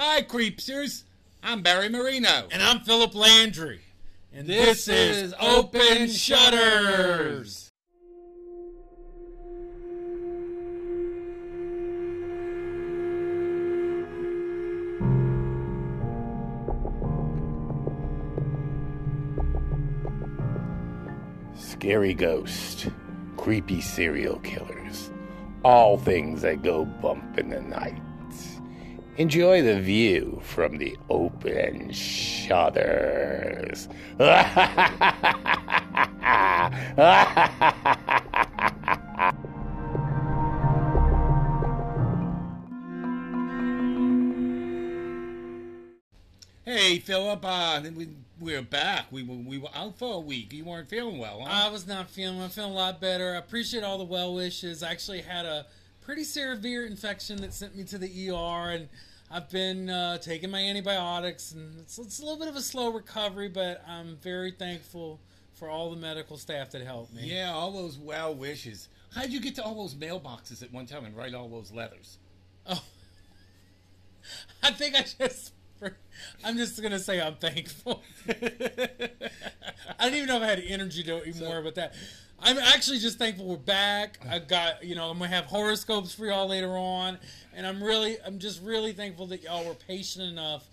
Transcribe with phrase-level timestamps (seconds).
[0.00, 1.02] Hi, creepsters.
[1.42, 2.46] I'm Barry Marino.
[2.52, 3.80] And I'm Philip Landry.
[4.32, 7.68] And this, this is Open Shutters.
[21.56, 22.86] Scary ghost,
[23.36, 25.10] creepy serial killers,
[25.64, 28.00] all things that go bump in the night.
[29.18, 33.88] Enjoy the view from the open shutters.
[46.64, 48.08] hey, Philip, uh, we,
[48.38, 49.06] we're back.
[49.10, 50.52] We, we were out for a week.
[50.52, 51.66] You weren't feeling well, huh?
[51.66, 53.34] I was not feeling I'm feeling a lot better.
[53.34, 54.84] I appreciate all the well wishes.
[54.84, 55.66] I actually had a
[56.08, 58.88] pretty severe infection that sent me to the ER, and
[59.30, 62.90] I've been uh, taking my antibiotics, and it's, it's, a little bit of a slow
[62.90, 65.20] recovery, but I'm very thankful
[65.52, 67.22] for all the medical staff that helped me.
[67.24, 68.88] Yeah, all those well wishes.
[69.14, 72.18] How'd you get to all those mailboxes at one time and write all those letters?
[72.66, 72.82] Oh,
[74.62, 75.52] I think I just.
[76.42, 78.02] I'm just gonna say I'm thankful.
[78.28, 78.34] I
[80.00, 81.94] don't even know if I had energy to anymore so, about that.
[82.40, 84.18] I'm actually just thankful we're back.
[84.28, 87.18] I got, you know, I'm gonna have horoscopes for y'all later on,
[87.54, 90.64] and I'm really, I'm just really thankful that y'all were patient enough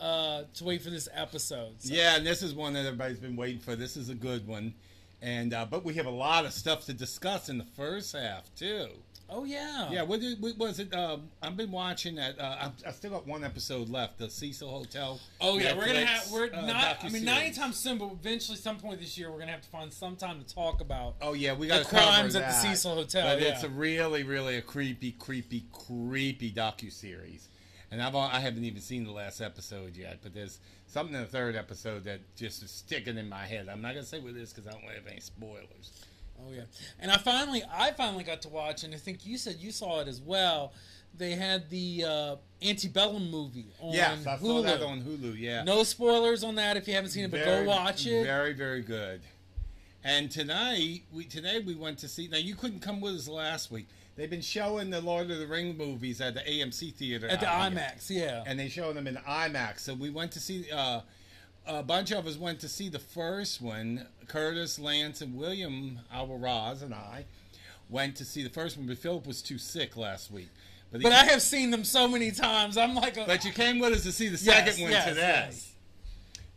[0.00, 1.74] uh, to wait for this episode.
[1.78, 1.94] So.
[1.94, 3.76] Yeah, and this is one that everybody's been waiting for.
[3.76, 4.74] This is a good one,
[5.20, 8.52] and uh, but we have a lot of stuff to discuss in the first half
[8.56, 8.88] too.
[9.34, 9.90] Oh yeah.
[9.90, 10.02] Yeah.
[10.02, 10.94] What, did, what was it?
[10.94, 12.38] Um, I've been watching that.
[12.38, 14.18] Uh, I, I, still got one episode left.
[14.18, 15.18] The Cecil Hotel.
[15.40, 16.30] Oh yeah, Netflix, we're gonna have.
[16.30, 17.04] We're uh, not.
[17.04, 19.70] I mean, not anytime soon, but eventually, some point this year, we're gonna have to
[19.70, 21.14] find some time to talk about.
[21.22, 23.34] Oh yeah, we got the crimes at the Cecil Hotel.
[23.34, 23.48] But yeah.
[23.48, 27.48] it's a really, really a creepy, creepy, creepy docu series.
[27.90, 31.26] And I've I haven't even seen the last episode yet, but there's something in the
[31.26, 33.68] third episode that just is sticking in my head.
[33.68, 36.06] I'm not gonna say what it is because I don't want to have any spoilers.
[36.40, 36.62] Oh yeah,
[36.98, 40.00] and I finally, I finally got to watch, and I think you said you saw
[40.00, 40.72] it as well.
[41.16, 43.94] They had the uh, Antebellum movie on
[44.26, 45.38] I saw that on Hulu.
[45.38, 48.24] Yeah, no spoilers on that if you haven't seen it, but very, go watch it.
[48.24, 49.20] Very, very good.
[50.04, 52.28] And tonight, we today we went to see.
[52.28, 53.86] Now you couldn't come with us last week.
[54.16, 57.46] They've been showing the Lord of the Ring movies at the AMC theater at the
[57.46, 59.80] IMAX, yeah, and they show them in IMAX.
[59.80, 60.70] So we went to see.
[60.72, 61.00] Uh,
[61.66, 64.06] a bunch of us went to see the first one.
[64.26, 67.24] Curtis, Lance, and William Alvarez and I
[67.88, 70.48] went to see the first one, but Philip was too sick last week.
[70.90, 72.76] But, but I have seen them so many times.
[72.76, 75.08] I'm like, a, but you came with us to see the second yes, one yes,
[75.08, 75.20] today.
[75.20, 75.72] Yes.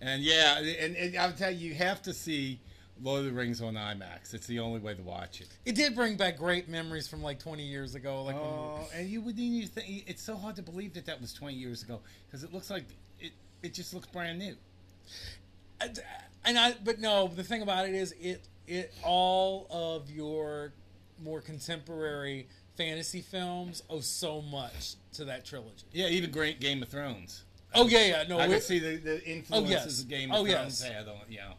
[0.02, 2.60] And yeah, and, and I'll tell you, you have to see
[3.02, 4.34] Lord of the Rings on IMAX.
[4.34, 5.48] It's the only way to watch it.
[5.66, 8.24] It did bring back great memories from like 20 years ago.
[8.24, 11.22] Like, oh, and you would need to think it's so hard to believe that that
[11.22, 12.84] was 20 years ago because it looks like
[13.20, 13.32] it.
[13.64, 14.56] It just looks brand new
[16.46, 20.74] and I, but no, the thing about it is, it, it, all of your
[21.24, 25.86] more contemporary fantasy films owe so much to that trilogy.
[25.92, 27.44] Yeah, even great Game of Thrones.
[27.74, 28.24] Oh yeah, yeah.
[28.28, 30.02] No, I can see the, the influences oh, yes.
[30.04, 30.94] Game of oh, Thrones yes.
[30.94, 31.22] had on.
[31.30, 31.54] Yeah,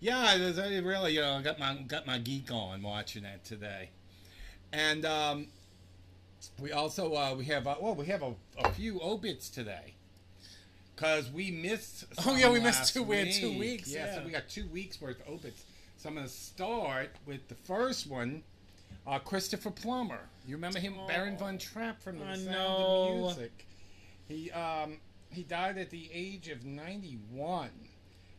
[0.00, 0.34] yeah.
[0.34, 3.90] It was, really, you know, got my got my geek on watching that today,
[4.72, 5.46] and um,
[6.60, 9.93] we also uh, we have uh, well we have a, a few obits today
[10.94, 12.04] because we missed.
[12.26, 13.02] Oh yeah, we missed two.
[13.02, 13.08] Week.
[13.08, 13.92] We had two weeks.
[13.92, 15.64] Yeah, yeah, so we got two weeks worth of opens.
[15.96, 18.42] So I'm gonna start with the first one.
[19.06, 20.20] Uh, Christopher Plummer.
[20.46, 23.26] You remember him, oh, Baron von Trapp from the I Sound know.
[23.28, 23.66] of Music.
[24.28, 24.98] He um,
[25.30, 27.68] he died at the age of 91,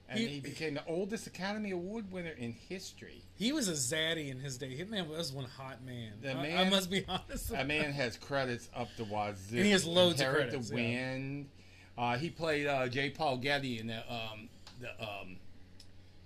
[0.10, 3.22] and he, he, became the oldest Academy Award winner in history.
[3.36, 4.70] He was a zaddy in his day.
[4.70, 6.14] He man was one hot man.
[6.22, 7.50] The man, I, I must be honest.
[7.50, 9.58] That man has credits up the wazoo.
[9.58, 10.70] And he has loads Inherit of credits.
[10.70, 11.46] The Wind.
[11.46, 11.62] Yeah.
[11.98, 13.10] Uh, he played uh, J.
[13.10, 15.38] Paul Getty in the um, the, um,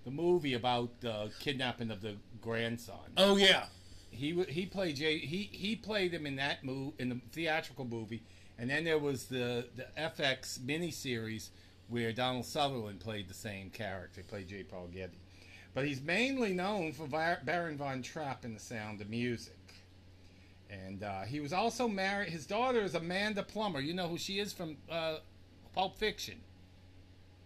[0.03, 2.97] the movie about the kidnapping of the grandson.
[3.17, 3.65] Oh yeah,
[4.09, 5.19] he he played Jay.
[5.19, 8.23] He he played him in that movie in the theatrical movie,
[8.57, 11.49] and then there was the the FX miniseries
[11.87, 14.23] where Donald Sutherland played the same character.
[14.23, 14.63] Played J.
[14.63, 15.19] Paul Getty,
[15.75, 19.53] but he's mainly known for Baron von Trapp in The Sound of Music.
[20.71, 22.29] And uh, he was also married.
[22.29, 23.79] His daughter is Amanda Plummer.
[23.79, 25.17] You know who she is from uh,
[25.79, 26.35] Pulp Fiction.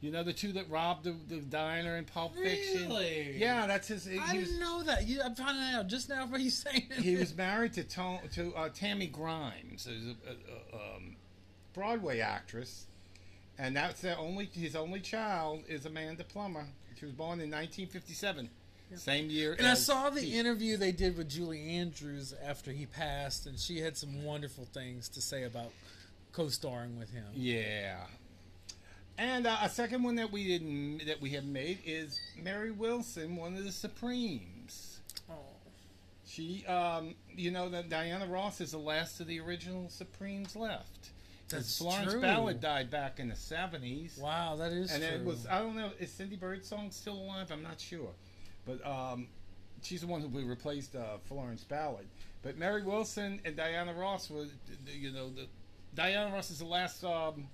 [0.02, 2.90] You know the two that robbed the, the diner in Pulp Fiction.
[2.90, 3.38] Really?
[3.38, 4.06] Yeah, that's his.
[4.06, 5.08] He I was, didn't know that.
[5.08, 6.90] You, I'm finding out just now what he's saying.
[7.00, 11.16] He was married to to, to uh, Tammy Grimes, who's a, a, a um,
[11.76, 12.88] Broadway actress,
[13.60, 16.66] and that's the only his only child is Amanda Plummer.
[17.00, 18.50] She was born in 1957.
[18.96, 19.56] Same year.
[19.58, 23.60] And I saw the he, interview they did with Julie Andrews after he passed, and
[23.60, 25.72] she had some wonderful things to say about
[26.34, 27.26] co-starring with him.
[27.34, 28.02] Yeah.
[29.18, 33.36] And uh, a second one that we didn't that we have made is Mary Wilson,
[33.36, 35.00] one of the Supremes.
[35.30, 35.36] Oh.
[36.26, 41.12] She, um, you know, that Diana Ross is the last of the original Supremes left.
[41.50, 42.22] That's Florence true.
[42.22, 44.18] Ballard died back in the seventies.
[44.20, 45.12] Wow, that is and true.
[45.12, 47.52] it was I don't know is Cindy Birdsong still alive?
[47.52, 48.10] I'm not sure,
[48.66, 49.28] but um,
[49.84, 52.08] she's the one who replaced uh, Florence Ballard.
[52.42, 54.50] But Mary Wilson and Diana Ross was
[54.88, 55.46] you know the
[55.94, 57.48] Diana Ross is the last um,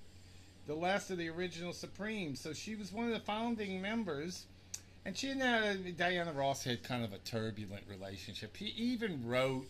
[0.69, 4.45] the last of the original Supremes, so she was one of the founding members.
[5.03, 8.55] And she and uh, Diana Ross had kind of a turbulent relationship.
[8.55, 9.65] He even wrote,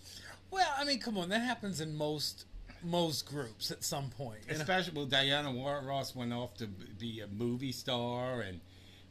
[0.51, 2.45] well, I mean, come on, that happens in most
[2.83, 4.39] most groups at some point.
[4.55, 4.61] know?
[4.61, 5.51] especially well, Diana
[5.85, 8.59] Ross went off to be a movie star, and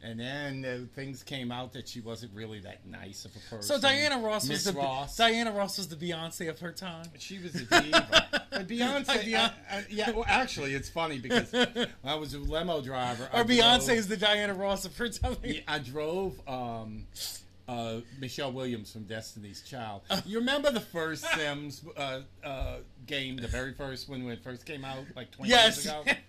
[0.02, 3.62] and then uh, things came out that she wasn't really that nice of a person.
[3.62, 5.16] So Diana Ross Miss was the Ross.
[5.16, 7.06] Diana Ross was the Beyonce of her time.
[7.18, 8.26] She was a diva.
[8.50, 10.10] but Beyonce, Like Beyonce- uh, uh, yeah.
[10.10, 13.28] Well, actually, it's funny because when I was a limo driver.
[13.32, 15.36] I Or Beyonce drove- is the Diana Ross of her time.
[15.44, 17.04] Yeah, I drove um,
[17.68, 20.02] uh, Michelle Williams from Destiny's Child.
[20.24, 24.64] You remember the first Sims uh, uh, game, the very first one when it first
[24.64, 25.84] came out, like 20 Yes.
[25.84, 26.04] years ago?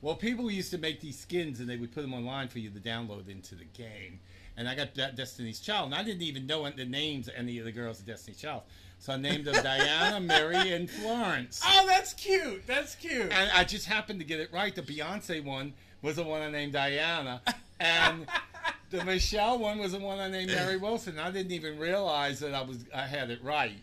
[0.00, 2.70] Well, people used to make these skins and they would put them online for you
[2.70, 4.20] to download into the game.
[4.56, 7.58] And I got that Destiny's Child, and I didn't even know the names of any
[7.58, 8.62] of the girls of Destiny's Child.
[8.98, 11.62] So I named them Diana, Mary, and Florence.
[11.64, 12.66] Oh, that's cute.
[12.66, 13.32] That's cute.
[13.32, 14.74] And I just happened to get it right.
[14.74, 17.40] The Beyonce one was the one I named Diana,
[17.78, 18.26] and
[18.90, 21.20] the Michelle one was the one I named Mary Wilson.
[21.20, 23.76] I didn't even realize that I was I had it right.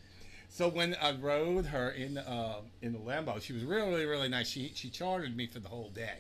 [0.56, 4.48] So when I rode her in uh, in the limo, she was really really nice.
[4.48, 6.20] She she chartered me for the whole day.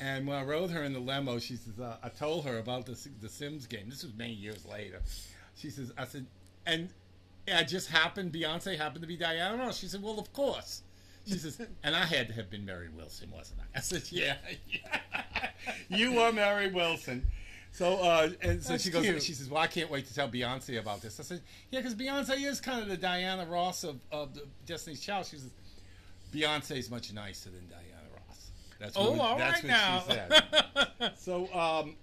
[0.00, 2.84] And when I rode her in the limo, she says, uh, I told her about
[2.84, 3.88] the the Sims game.
[3.88, 5.02] This was many years later.
[5.54, 6.26] She says, I said,
[6.66, 6.88] and
[7.46, 8.32] I just happened.
[8.32, 10.82] Beyonce happened to be Diana She said, well, of course.
[11.24, 13.78] She says, and I had to have been Mary Wilson, wasn't I?
[13.78, 14.34] I said, yeah,
[14.68, 15.50] yeah.
[15.88, 17.24] you were Mary Wilson.
[17.74, 19.20] So, uh, and so That's she goes, cute.
[19.20, 21.18] she says, well, I can't wait to tell Beyonce about this.
[21.18, 21.40] I said,
[21.72, 25.26] yeah, because Beyonce is kind of the Diana Ross of, of the Destiny's Child.
[25.26, 25.50] She says,
[26.32, 28.50] Beyonce's much nicer than Diana Ross.
[28.78, 30.02] That's oh, what, all that's right what now.
[30.06, 30.12] she
[31.00, 31.12] said.
[31.18, 31.96] So, um,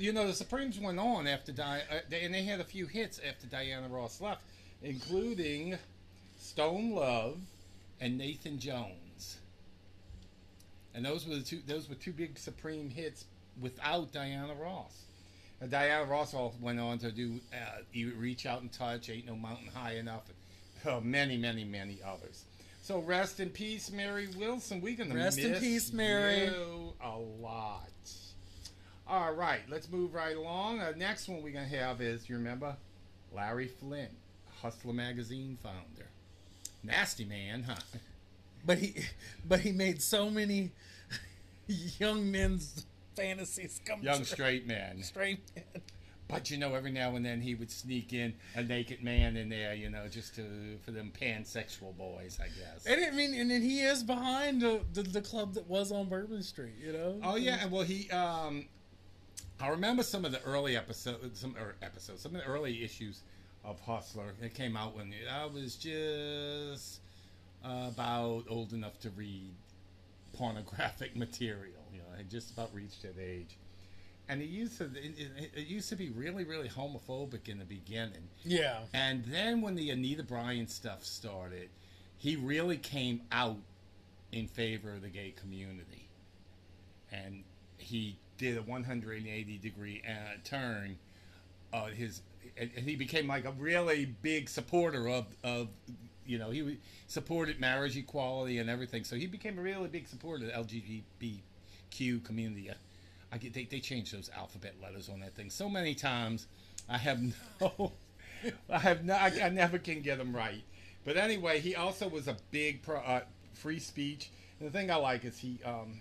[0.00, 2.86] you know, the Supremes went on after Di, uh, they, and they had a few
[2.86, 4.42] hits after Diana Ross left,
[4.82, 5.78] including
[6.40, 7.38] Stone Love
[8.00, 9.38] and Nathan Jones.
[10.92, 11.60] And those were the two.
[11.66, 13.26] Those were two big Supreme hits
[13.60, 15.02] without Diana Ross.
[15.60, 17.80] And Diana Ross also went on to do uh,
[18.18, 20.24] Reach Out and Touch, Ain't No Mountain High Enough,
[20.84, 22.44] and uh, many, many, many others.
[22.82, 24.82] So rest in peace, Mary Wilson.
[24.82, 26.44] We're gonna Rest in peace, Mary.
[26.44, 27.88] you a lot.
[29.08, 30.80] All right, let's move right along.
[30.80, 32.76] The next one we're gonna have is you remember
[33.34, 34.10] Larry Flynt,
[34.60, 36.10] Hustler magazine founder.
[36.82, 37.76] Nasty man, huh?
[38.66, 38.94] But he,
[39.46, 40.72] but he made so many
[41.66, 42.84] young men's
[43.16, 44.24] fantasies come Young true.
[44.24, 45.02] straight man.
[45.02, 45.82] straight men.
[46.26, 49.50] But you know, every now and then he would sneak in a naked man in
[49.50, 52.86] there, you know, just to for them pansexual boys, I guess.
[52.86, 56.08] And I mean, and then he is behind the, the the club that was on
[56.08, 56.74] Bourbon Street.
[56.82, 57.20] You know.
[57.22, 58.66] Oh yeah, and well he um
[59.60, 63.20] I remember some of the early episodes some or episodes, some of the early issues
[63.62, 64.32] of Hustler.
[64.42, 67.00] It came out when I was just
[67.62, 69.54] about old enough to read
[70.34, 71.82] pornographic material.
[71.92, 73.56] You know, I had just about reached that age.
[74.28, 77.64] And it used to it, it, it used to be really really homophobic in the
[77.64, 78.28] beginning.
[78.42, 78.80] Yeah.
[78.94, 81.68] And then when the Anita Bryant stuff started,
[82.16, 83.58] he really came out
[84.32, 86.08] in favor of the gay community.
[87.12, 87.44] And
[87.76, 90.98] he did a 180 degree uh, turn.
[91.72, 92.22] Uh, his
[92.56, 95.68] and, and he became like a really big supporter of of
[96.26, 99.04] you know he supported marriage equality and everything.
[99.04, 100.80] So he became a really big supporter of the
[101.92, 102.70] LGBTQ community.
[103.32, 106.46] I get they, they changed those alphabet letters on that thing so many times.
[106.88, 107.20] I have
[107.60, 107.92] no,
[108.70, 110.62] I have no, I, I never can get them right.
[111.04, 113.20] But anyway, he also was a big pro, uh,
[113.52, 114.30] free speech.
[114.58, 116.00] And the thing I like is he um,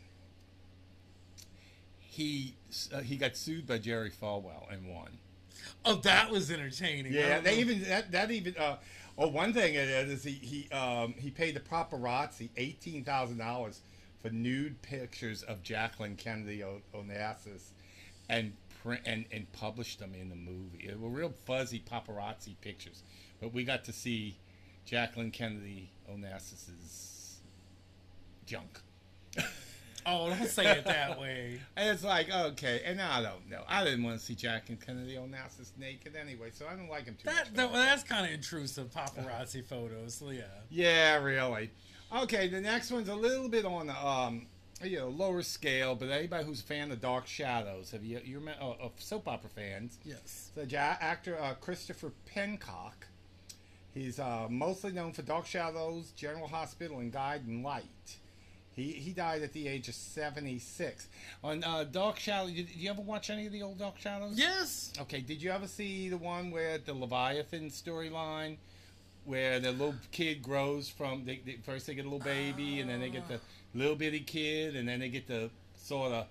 [1.99, 2.55] he
[2.93, 5.17] uh, he got sued by Jerry Falwell and won.
[5.85, 7.13] Oh, that was entertaining.
[7.13, 8.77] Yeah, they even that, that even uh,
[9.17, 13.37] oh one thing it is, is he he um, he paid the paparazzi eighteen thousand
[13.37, 13.81] dollars
[14.21, 17.71] for nude pictures of Jacqueline Kennedy O- Onassis
[18.29, 20.87] and print and, and published them in the movie.
[20.87, 23.03] It were real fuzzy paparazzi pictures,
[23.41, 24.37] but we got to see
[24.85, 27.39] Jacqueline Kennedy Onassis's
[28.45, 28.79] junk.
[30.05, 31.59] Oh, don't say it that way.
[31.75, 33.63] And it's like, okay, and I don't know.
[33.67, 36.89] I didn't want to see Jack and Kennedy on Onassis naked anyway, so I don't
[36.89, 37.53] like him too That, much.
[37.55, 40.15] that well, that's kind of intrusive paparazzi photos.
[40.15, 40.43] So yeah.
[40.69, 41.71] Yeah, really.
[42.15, 44.47] Okay, the next one's a little bit on the um,
[44.83, 48.39] you know lower scale, but anybody who's a fan of Dark Shadows, have you you
[48.39, 49.97] remember uh, of soap opera fans?
[50.03, 50.51] Yes.
[50.55, 53.07] The ja- actor uh, Christopher Pennock.
[53.93, 58.17] He's uh, mostly known for Dark Shadows, General Hospital, and Guide Guiding Light.
[58.75, 61.07] He he died at the age of seventy six.
[61.43, 64.33] On uh, Dark Shadows, did you ever watch any of the old Dark Shadows?
[64.37, 64.93] Yes.
[65.01, 68.57] Okay, did you ever see the one where the Leviathan storyline,
[69.25, 71.23] where the little kid grows from?
[71.25, 73.39] They, they, first they get a little baby, and then they get the
[73.75, 76.25] little bitty kid, and then they get the sort of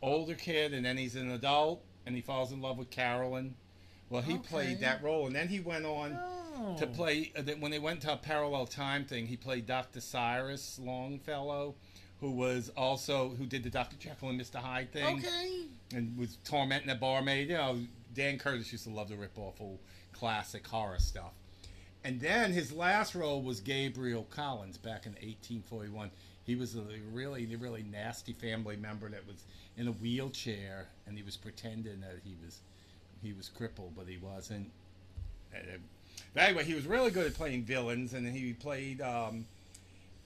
[0.00, 3.54] older kid, and then he's an adult, and he falls in love with Carolyn.
[4.10, 4.42] Well, he Okay.
[4.48, 6.18] played that role, and then he went on
[6.60, 6.76] Oh.
[6.78, 7.30] to play.
[7.36, 11.74] Uh, when they went to a parallel time thing, he played Doctor Cyrus Longfellow,
[12.20, 15.62] who was also who did the Doctor Jekyll and Mister Hyde thing Okay.
[15.94, 17.48] and was tormenting a barmaid.
[17.48, 17.78] You know,
[18.14, 19.78] Dan Curtis used to love to rip off old
[20.12, 21.32] classic horror stuff.
[22.04, 26.10] And then his last role was Gabriel Collins back in 1841.
[26.44, 26.82] He was a
[27.12, 29.42] really, really nasty family member that was
[29.76, 32.60] in a wheelchair, and he was pretending that he was
[33.22, 34.70] he was crippled, but he wasn't.
[35.54, 35.58] Uh,
[36.34, 39.00] But anyway, he was really good at playing villains, and he played.
[39.00, 39.46] Um,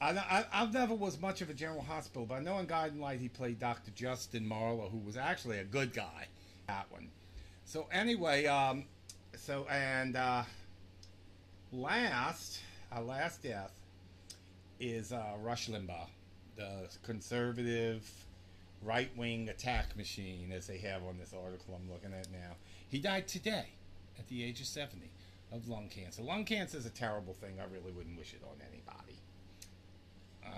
[0.03, 3.01] I, I, I never was much of a General Hospital, but I know in Guiding
[3.01, 3.93] Light he played Dr.
[3.93, 6.27] Justin Marlowe, who was actually a good guy.
[6.67, 7.09] That one.
[7.65, 8.87] So anyway, um,
[9.37, 10.43] so and uh,
[11.73, 12.59] last,
[12.91, 13.71] our last death
[14.81, 16.09] is uh, Rush Limbaugh,
[16.57, 18.11] the conservative
[18.83, 22.57] right wing attack machine, as they have on this article I'm looking at now.
[22.89, 23.67] He died today
[24.19, 25.09] at the age of 70
[25.53, 26.23] of lung cancer.
[26.23, 27.61] Lung cancer is a terrible thing.
[27.61, 29.12] I really wouldn't wish it on anybody.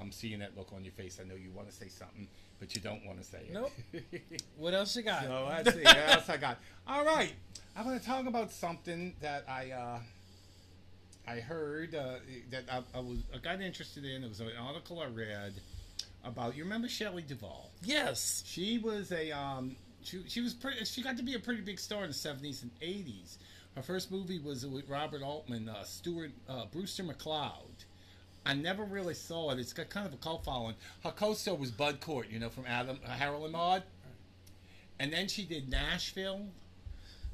[0.01, 1.19] I'm seeing that look on your face.
[1.21, 2.27] I know you want to say something,
[2.59, 3.53] but you don't want to say it.
[3.53, 3.73] Nope.
[4.57, 5.25] What else you got?
[5.25, 6.59] So let's see what else I got.
[6.87, 7.33] All right,
[7.77, 9.99] I'm going to talk about something that I uh,
[11.27, 12.15] I heard uh,
[12.51, 14.23] that I, I was I got interested in.
[14.25, 15.55] It was an article I read
[16.25, 16.57] about.
[16.57, 17.71] You remember Shelley Duvall?
[17.83, 18.43] yes.
[18.47, 20.85] She was a um, she, she was pretty.
[20.85, 23.39] She got to be a pretty big star in the '70s and '80s.
[23.75, 27.85] Her first movie was with Robert Altman, uh, Stuart uh, Brewster McCloud.
[28.47, 29.59] I never really saw it.
[29.59, 30.75] It's got kind of a cult following.
[31.03, 33.83] Her co-star was Bud Cort, you know, from Adam uh, Harold and Maude.
[35.01, 36.47] And then she did Nashville,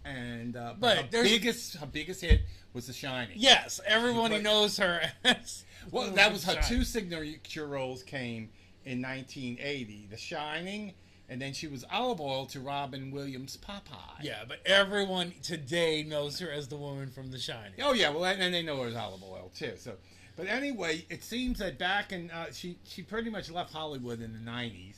[0.05, 3.37] and uh, But her there's- biggest her biggest hit was The Shining.
[3.37, 3.81] Yes.
[3.87, 5.65] Everybody But- knows her as.
[5.91, 8.51] Well, that was her two signature roles came
[8.85, 10.93] in 1980, The Shining,
[11.27, 14.23] and then she was Olive Oyl to Robin Williams' Popeye.
[14.23, 17.73] Yeah, but everyone today knows her as the woman from The Shining.
[17.81, 19.73] Oh yeah, well, and and they know her as Olive Oyl too.
[19.79, 19.95] So,
[20.41, 24.33] but anyway, it seems that back in uh, she she pretty much left Hollywood in
[24.33, 24.97] the 90s.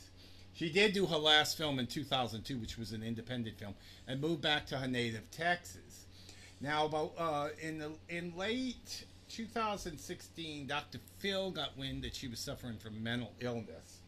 [0.53, 3.73] She did do her last film in 2002, which was an independent film,
[4.07, 6.05] and moved back to her native Texas.
[6.61, 10.99] Now, about uh, in the in late 2016, Dr.
[11.19, 13.99] Phil got wind that she was suffering from mental illness,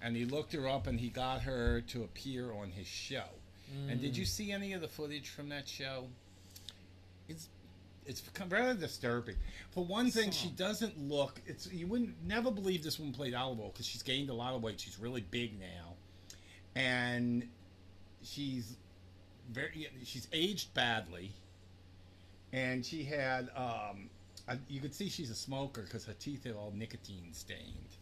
[0.00, 3.24] and he looked her up and he got her to appear on his show.
[3.90, 6.06] And did you see any of the footage from that show?
[7.28, 7.48] It's
[8.08, 9.36] it's become rather disturbing.
[9.70, 11.40] For one thing, she doesn't look.
[11.46, 14.54] It's you wouldn't never believe this woman played Olive Oyl because she's gained a lot
[14.54, 14.80] of weight.
[14.80, 15.94] She's really big now,
[16.74, 17.46] and
[18.22, 18.76] she's
[19.52, 19.88] very.
[20.04, 21.32] She's aged badly,
[22.52, 23.50] and she had.
[23.54, 24.10] Um,
[24.48, 27.96] a- you could see she's a smoker because her teeth are all nicotine stained.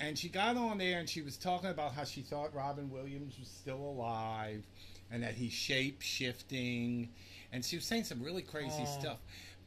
[0.00, 3.38] And she got on there and she was talking about how she thought Robin Williams
[3.38, 4.64] was still alive
[5.10, 7.10] and that he's shape shifting.
[7.54, 8.98] And she was saying some really crazy Oh.
[9.00, 9.18] stuff.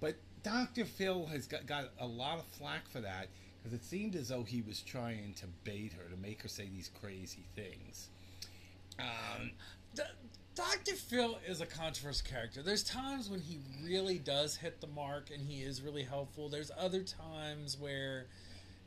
[0.01, 0.85] But Dr.
[0.85, 4.43] Phil has got, got a lot of flack for that because it seemed as though
[4.43, 8.09] he was trying to bait her, to make her say these crazy things.
[8.99, 9.51] Um,
[9.95, 10.03] D-
[10.55, 10.95] Dr.
[10.95, 12.61] Phil is a controversial character.
[12.61, 16.49] There's times when he really does hit the mark and he is really helpful.
[16.49, 18.25] There's other times where,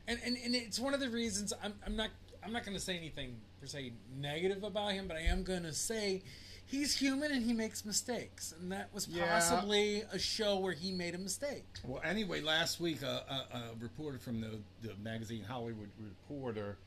[0.07, 2.09] and, and, and it's one of the reasons I'm, I'm not
[2.43, 5.61] I'm not going to say anything per se negative about him, but I am going
[5.63, 6.23] to say
[6.71, 9.27] he's human and he makes mistakes, and that was Yeah.
[9.27, 11.65] possibly a show where he made a mistake.
[11.83, 16.77] Well, anyway, last week a, a, a reporter from the, the magazine Hollywood Reporter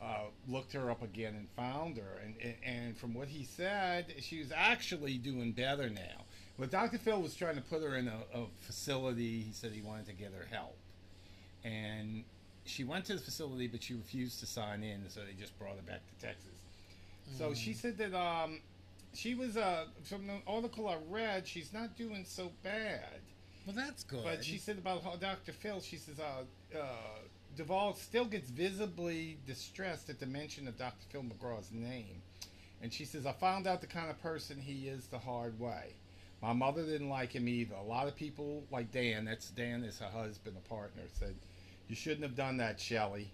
[0.00, 4.14] uh, looked her up again and found her, and, and and from what he said,
[4.20, 6.24] she was actually doing better now.
[6.56, 6.98] But Dr.
[6.98, 9.40] Phil was trying to put her in a, a facility.
[9.42, 10.76] He said he wanted to get her help,
[11.64, 12.22] and
[12.64, 15.74] she went to the facility, but she refused to sign in, so they just brought
[15.76, 16.52] her back to Texas.
[17.36, 18.60] So she said that um,
[19.14, 23.20] she was uh, from the article I read, she's not doing so bad.
[23.66, 24.24] Well, that's good.
[24.24, 25.52] But she said about how Dr.
[25.52, 26.82] Phil, she says, uh, uh,
[27.56, 31.04] Duvall still gets visibly distressed at the mention of Dr.
[31.10, 32.22] Phil McGraw's name.
[32.80, 35.94] And she says, I found out the kind of person he is the hard way.
[36.40, 37.74] My mother didn't like him either.
[37.74, 41.34] A lot of people, like Dan, that's Dan is her husband, a partner, said
[41.88, 43.32] You shouldn't have done that, Shelley.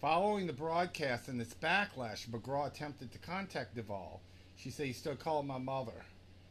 [0.00, 4.20] Following the broadcast and its backlash, McGraw attempted to contact Duvall.
[4.56, 6.04] She said he started calling my mother.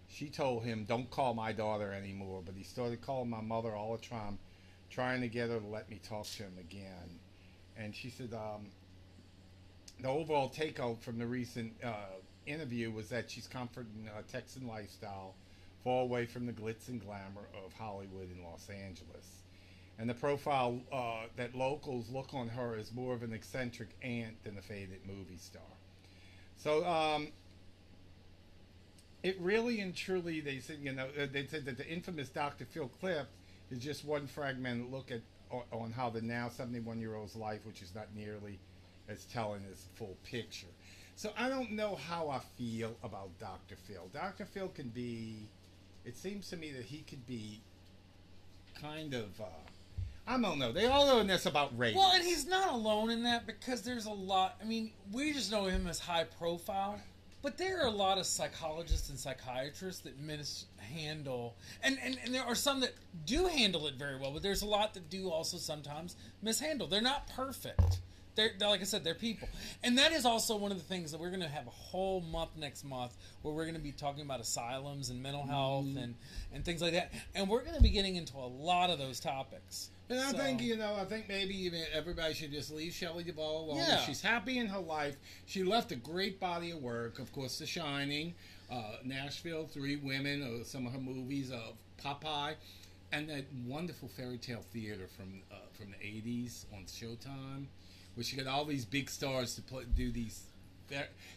[0.07, 3.97] She told him, "Don't call my daughter anymore." But he started calling my mother all
[3.97, 4.37] the time,
[4.89, 7.19] trying to get her to let me talk to him again.
[7.75, 8.67] And she said, um,
[9.99, 15.33] the overall takeout from the recent uh, interview was that she's comforting a Texan lifestyle,
[15.83, 19.41] far away from the glitz and glamour of Hollywood and Los Angeles.
[19.97, 24.43] And the profile uh, that locals look on her as more of an eccentric aunt
[24.43, 25.61] than a faded movie star.
[26.57, 27.29] So, um,
[29.23, 32.65] it really and truly, they said, you know, uh, they said that the infamous Dr.
[32.65, 33.27] Phil clip
[33.71, 35.21] is just one fragmented look at
[35.71, 38.59] on how the now 71 year old's life, which is not nearly
[39.07, 40.67] as telling as the full picture.
[41.15, 43.75] So I don't know how I feel about Dr.
[43.87, 44.09] Phil.
[44.11, 44.45] Dr.
[44.45, 45.47] Phil can be,
[46.05, 47.61] it seems to me that he could be
[48.81, 49.45] kind of, uh,
[50.25, 50.71] I don't know.
[50.71, 51.95] They all know this about race.
[51.95, 54.55] Well, and he's not alone in that because there's a lot.
[54.61, 56.99] I mean, we just know him as high profile,
[57.43, 62.43] but there are a lot of psychologists and psychiatrists that mishandle, and, and, and there
[62.43, 62.93] are some that
[63.25, 66.87] do handle it very well, but there's a lot that do also sometimes mishandle.
[66.87, 67.99] They're not perfect.
[68.35, 69.47] They're, they're, like I said, they're people,
[69.83, 72.21] and that is also one of the things that we're going to have a whole
[72.21, 76.01] month next month where we're going to be talking about asylums and mental health mm.
[76.01, 76.15] and
[76.51, 79.19] and things like that, and we're going to be getting into a lot of those
[79.19, 79.89] topics.
[80.13, 83.65] And I so, think you know, I think maybe everybody should just leave Shelley Duvall
[83.65, 83.77] alone.
[83.77, 83.97] Yeah.
[83.97, 85.15] She's happy in her life.
[85.45, 87.19] She left a great body of work.
[87.19, 88.33] Of course, The Shining,
[88.71, 92.55] uh, Nashville, Three Women, uh, some of her movies of Popeye,
[93.11, 97.67] and that wonderful fairy tale theater from uh, from the '80s on Showtime
[98.15, 100.43] where she got all these big stars to play, do these.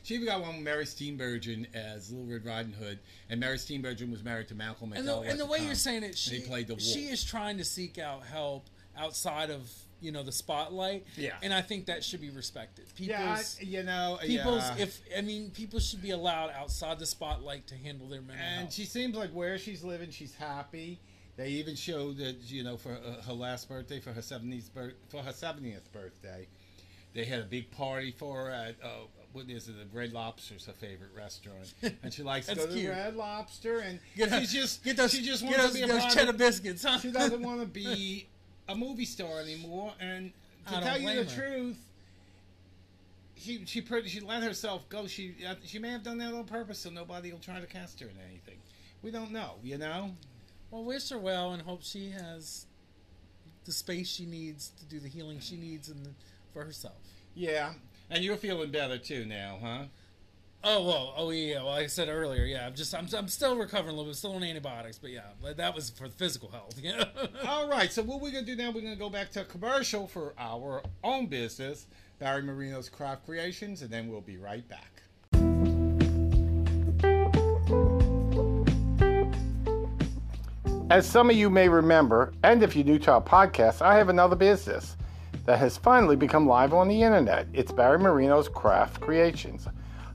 [0.02, 2.98] She even got one with Mary Steenburgen as Little Red Riding Hood,
[3.28, 4.98] and Mary Steenburgen was married to Malcolm McDowell.
[4.98, 6.82] And the, and the way you're saying it, she played the wolf.
[6.82, 9.70] she is trying to seek out help outside of
[10.00, 11.04] you know the spotlight.
[11.16, 12.86] Yeah, and I think that should be respected.
[12.94, 14.84] People's, yeah, I, you know, people's yeah.
[14.84, 18.60] if I mean people should be allowed outside the spotlight to handle their mental and
[18.60, 18.72] health.
[18.72, 21.00] she seems like where she's living, she's happy.
[21.36, 24.70] They even showed that you know for uh, her last birthday, for her 70th
[25.08, 26.46] for her 70th birthday,
[27.14, 28.88] they had a big party for her at uh,
[29.36, 29.74] what is it?
[29.78, 34.00] The Red Lobster's her favorite restaurant, and she likes to go to Red Lobster, and
[34.16, 36.82] get she's just get those, she just wants those, to be a those cheddar biscuits.
[36.82, 36.98] Huh?
[36.98, 38.26] She doesn't want to be
[38.66, 40.32] a movie star anymore, and
[40.68, 41.42] to tell you the her.
[41.42, 41.76] truth.
[43.36, 45.06] She she pretty, she let herself go.
[45.06, 48.00] She uh, she may have done that on purpose, so nobody will try to cast
[48.00, 48.56] her in anything.
[49.02, 50.12] We don't know, you know.
[50.70, 52.64] Well, wish her well, and hope she has
[53.66, 56.14] the space she needs to do the healing she needs, and
[56.54, 56.94] for herself.
[57.34, 57.74] Yeah,
[58.10, 59.84] and you're feeling better too now, huh?
[60.64, 61.56] Oh well, oh yeah.
[61.56, 62.66] Well, like I said earlier, yeah.
[62.66, 65.56] I'm just, I'm, I'm still recovering a little bit, still on antibiotics, but yeah, but
[65.58, 66.74] that was for physical health.
[66.82, 67.04] Yeah.
[67.46, 67.90] All right.
[67.90, 68.70] So what we're gonna do now?
[68.70, 71.86] We're gonna go back to a commercial for our own business,
[72.18, 75.02] Barry Marino's Craft Creations, and then we'll be right back.
[80.88, 84.08] As some of you may remember, and if you're new to our podcast, I have
[84.08, 84.96] another business
[85.46, 87.46] that has finally become live on the internet.
[87.52, 89.66] It's Barry Marino's Craft Creations.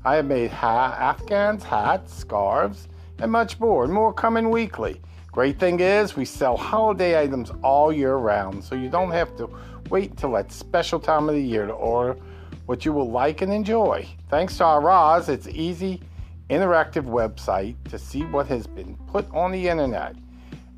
[0.03, 2.89] I have made ha- Afghans, hats, scarves,
[3.19, 5.01] and much more, and more coming weekly.
[5.31, 9.49] Great thing is, we sell holiday items all year round, so you don't have to
[9.89, 12.19] wait till that special time of the year to order
[12.65, 14.05] what you will like and enjoy.
[14.29, 16.01] Thanks to our Roz, it's easy,
[16.49, 20.15] interactive website to see what has been put on the internet.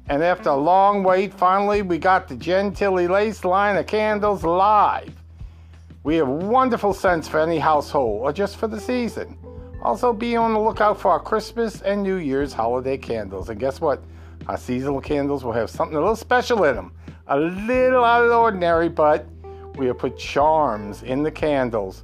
[0.10, 5.14] And after a long wait, finally we got the Gentilly Lace line of candles live.
[6.04, 9.38] We have wonderful scents for any household or just for the season.
[9.82, 13.50] Also, be on the lookout for our Christmas and New Year's holiday candles.
[13.50, 14.04] And guess what?
[14.48, 16.94] Our seasonal candles will have something a little special in them.
[17.28, 19.26] A little out of the ordinary, but
[19.76, 22.04] we have put charms in the candles.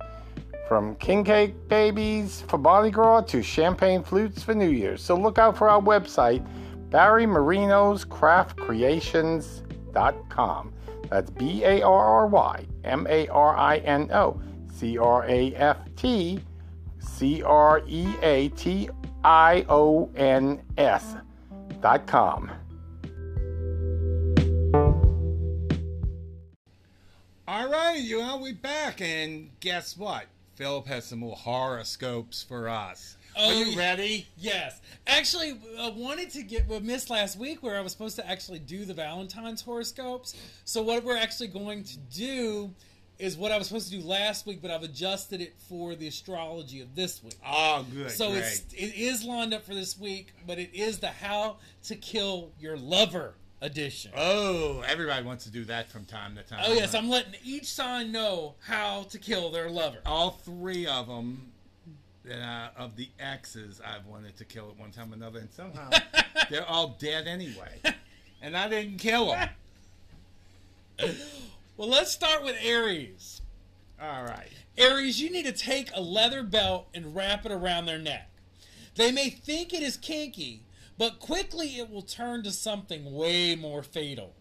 [0.68, 5.02] From king cake babies for Mardi Gras to champagne flutes for New Year's.
[5.02, 6.46] So look out for our website
[6.90, 10.74] Barry Marino's Craft Creations.com.
[11.10, 14.40] That's B A R R Y M A R I N O
[14.72, 16.40] C R A F T
[17.00, 18.90] C R E A T
[19.24, 21.16] I O N S
[21.82, 22.52] dot com.
[27.48, 30.26] All right, you know, we're back, and guess what?
[30.54, 33.18] Philip has some more horoscopes for us.
[33.36, 34.28] Oh, Are you oh, ready?
[34.38, 34.80] Yes.
[35.08, 38.60] Actually, I wanted to get well, missed last week where I was supposed to actually
[38.60, 40.36] do the Valentine's horoscopes.
[40.66, 42.72] So what we're actually going to do
[43.18, 46.08] is what I was supposed to do last week, but I've adjusted it for the
[46.08, 47.38] astrology of this week.
[47.46, 48.12] Oh, good.
[48.12, 48.40] So great.
[48.40, 52.52] it's it is lined up for this week, but it is the how to kill
[52.60, 54.12] your lover edition.
[54.16, 56.64] Oh, everybody wants to do that from time to time.
[56.66, 60.00] Oh yes, I'm letting each sign know how to kill their lover.
[60.06, 61.52] all three of them
[62.32, 65.90] uh, of the exes I've wanted to kill at one time or another, and somehow
[66.50, 67.80] they're all dead anyway,
[68.42, 69.50] and I didn't kill them.
[71.78, 73.42] Well, let's start with Aries.
[74.02, 74.50] All right.
[74.78, 78.30] Aries, you need to take a leather belt and wrap it around their neck.
[78.96, 80.64] They may think it is kinky,
[80.98, 84.34] but quickly it will turn to something way more fatal.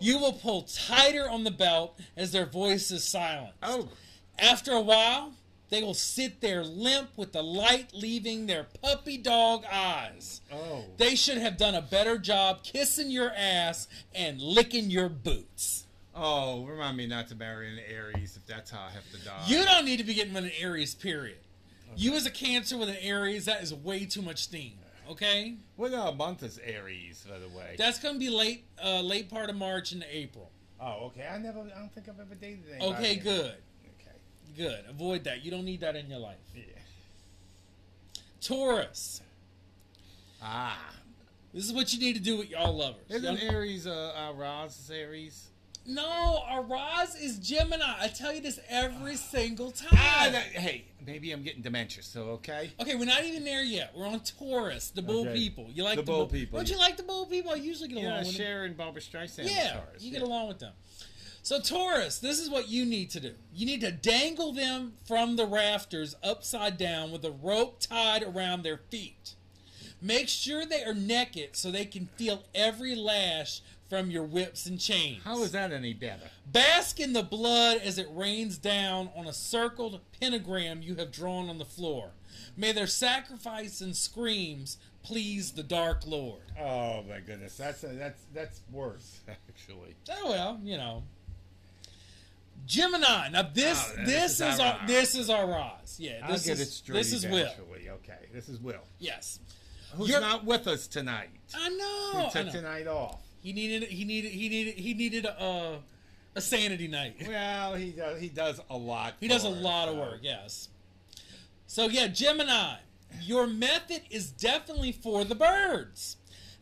[0.00, 3.58] You will pull tighter on the belt as their voice is silenced.
[3.62, 3.90] Oh,
[4.38, 5.34] After a while,
[5.70, 10.40] they will sit there limp with the light leaving their puppy dog eyes.
[10.52, 10.84] oh.
[10.96, 15.86] They should have done a better job kissing your ass and licking your boots.
[16.14, 19.42] Oh, remind me not to marry an Aries if that's how I have to die.
[19.48, 21.38] You don't need to be getting with an Aries, period.
[21.96, 24.74] You as a Cancer with an Aries, that is way too much steam.
[25.10, 27.74] Okay, What uh, month is Aries, by the way?
[27.76, 30.50] that's gonna be late, uh, late part of March into April.
[30.80, 31.26] oh, okay.
[31.30, 31.60] I never.
[31.60, 32.94] I don't think I've ever dated anybody.
[32.94, 33.54] Okay, good, Okay.
[34.56, 34.84] Good.
[34.88, 35.44] Avoid that.
[35.44, 36.36] You don't need that in your life.
[36.54, 36.62] Yeah.
[38.40, 39.20] Taurus.
[40.42, 40.78] Ah.
[41.52, 43.02] This is what you need to do with y'all lovers.
[43.08, 45.48] Isn't Y'all- Aries uh, uh Roz Aries?
[45.86, 47.84] No, Araz is Gemini.
[48.00, 49.90] I tell you this every single time.
[49.92, 52.02] Ah, that, hey, maybe I'm getting dementia.
[52.02, 52.72] So okay.
[52.80, 53.92] Okay, we're not even there yet.
[53.94, 55.34] We're on Taurus, the bull Okay.
[55.34, 55.66] people.
[55.70, 56.76] You like The the, bull people, Don't yeah.
[56.76, 57.52] you like the bull people?
[57.52, 58.34] I usually get along Yeah, with them.
[58.36, 59.44] Cher and Barbra Streisand.
[59.50, 60.02] Yeah, stars.
[60.02, 60.20] you yeah.
[60.20, 60.72] get along with them.
[61.44, 63.34] So Taurus, this is what you need to do.
[63.52, 68.62] You need to dangle them from the rafters upside down with a rope tied around
[68.62, 69.34] their feet.
[70.00, 74.80] Make sure they are naked so they can feel every lash from your whips and
[74.80, 75.22] chains.
[75.22, 76.30] How is that any better?
[76.50, 81.50] Bask in the blood as it rains down on a circled pentagram you have drawn
[81.50, 82.12] on the floor.
[82.56, 86.40] May their sacrifice and screams please the Dark Lord.
[86.58, 89.94] Oh my goodness, that's that's that's worse actually.
[90.10, 91.02] Oh well, you know.
[92.66, 93.28] Gemini.
[93.30, 95.96] Now this Oh, this, this is is our our this is our Roz.
[95.98, 96.96] Yeah, I'll this get is it straight.
[96.96, 97.48] this is Will.
[97.94, 98.80] Okay, this is Will.
[98.98, 99.38] Yes.
[99.94, 101.30] Who's You're- not with us tonight?
[101.54, 102.22] I know.
[102.24, 103.20] Who took tonight off?
[103.40, 105.76] He needed he needed he needed he needed a uh,
[106.34, 107.16] a sanity night.
[107.28, 108.20] Well, he does.
[108.20, 109.14] He does a lot.
[109.20, 110.68] He does a us, lot of so- work, yes.
[111.66, 112.76] So yeah, Gemini,
[113.22, 116.16] your method is definitely for the birds.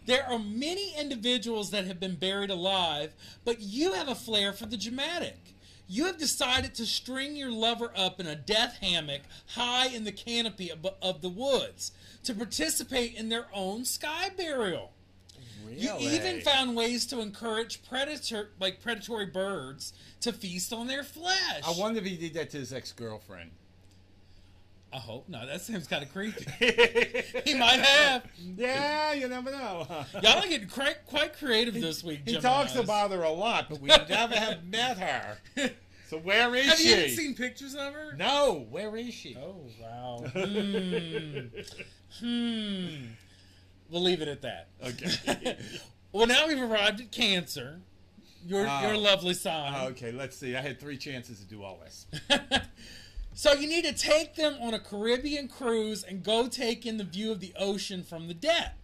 [0.04, 4.66] There are many individuals that have been buried alive, but you have a flair for
[4.66, 5.51] the dramatic.
[5.88, 10.12] You have decided to string your lover up in a death hammock high in the
[10.12, 11.92] canopy of, of the woods
[12.24, 14.92] to participate in their own sky burial.
[15.66, 15.80] Really?
[15.80, 21.62] You even found ways to encourage predator like predatory birds to feast on their flesh.
[21.64, 23.50] I wonder if he did that to his ex-girlfriend.
[24.92, 25.46] I hope not.
[25.46, 26.44] That seems kind of creepy.
[27.44, 28.24] he might have.
[28.38, 29.86] yeah, you never know.
[30.22, 32.20] Y'all are getting quite, quite creative this week.
[32.26, 32.42] he Geminis.
[32.42, 35.38] talks about her a lot, but we never have met her.
[36.08, 36.88] So where is Have she?
[36.90, 38.14] Have you seen pictures of her?
[38.18, 39.34] no, where is she?
[39.34, 40.22] Oh wow.
[40.34, 41.46] Hmm.
[42.20, 42.86] hmm.
[43.88, 44.68] We'll leave it at that.
[44.84, 45.56] Okay.
[46.12, 47.80] Well, now we've arrived at Cancer.
[48.46, 48.82] Your Oh.
[48.82, 49.86] your lovely sign.
[49.92, 50.54] okay, let's see.
[50.54, 52.06] I had three chances to do all this.
[53.34, 57.04] So you need to take them on a Caribbean cruise and go take in the
[57.04, 58.76] view of the ocean from the deck.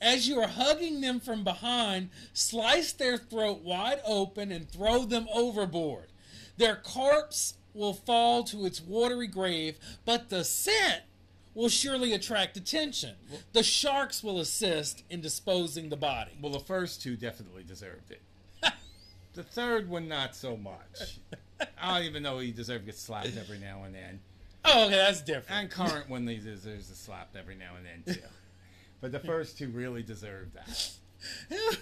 [0.00, 5.28] As you are hugging them from behind, slice their throat wide open and throw them
[5.32, 6.08] overboard.
[6.56, 11.02] Their corpse will fall to its watery grave, but the scent
[11.54, 13.14] will surely attract attention.
[13.52, 16.32] The sharks will assist in disposing the body.
[16.40, 18.22] Well, the first two definitely deserved it.
[19.34, 21.20] the third one, not so much.
[21.80, 24.20] I don't even know he deserved to get slapped every now and then.
[24.64, 25.50] Oh, okay, that's different.
[25.50, 28.20] And current one, he deserves a slap every now and then, too.
[29.00, 30.90] But the first two really deserve that.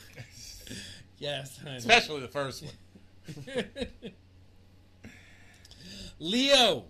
[1.19, 1.71] yes, I.
[1.77, 3.65] Especially the first one.
[6.19, 6.85] Leo.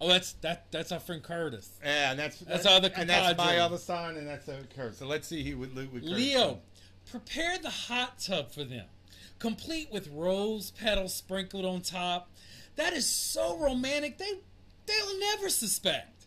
[0.00, 0.70] Oh, that's that.
[0.70, 1.70] That's our friend Curtis.
[1.82, 4.60] Yeah, and that's That's that- all the and that's my other sign, and that's a
[4.76, 4.98] curse.
[4.98, 6.10] So let's see who would with Curtis.
[6.10, 6.60] Leo,
[7.10, 8.86] prepare the hot tub for them,
[9.38, 12.30] complete with rose petals sprinkled on top.
[12.76, 14.18] That is so romantic.
[14.18, 14.40] They
[14.86, 16.26] they'll never suspect.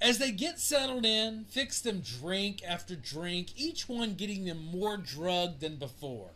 [0.00, 4.96] As they get settled in, fix them drink after drink, each one getting them more
[4.96, 6.30] drugged than before.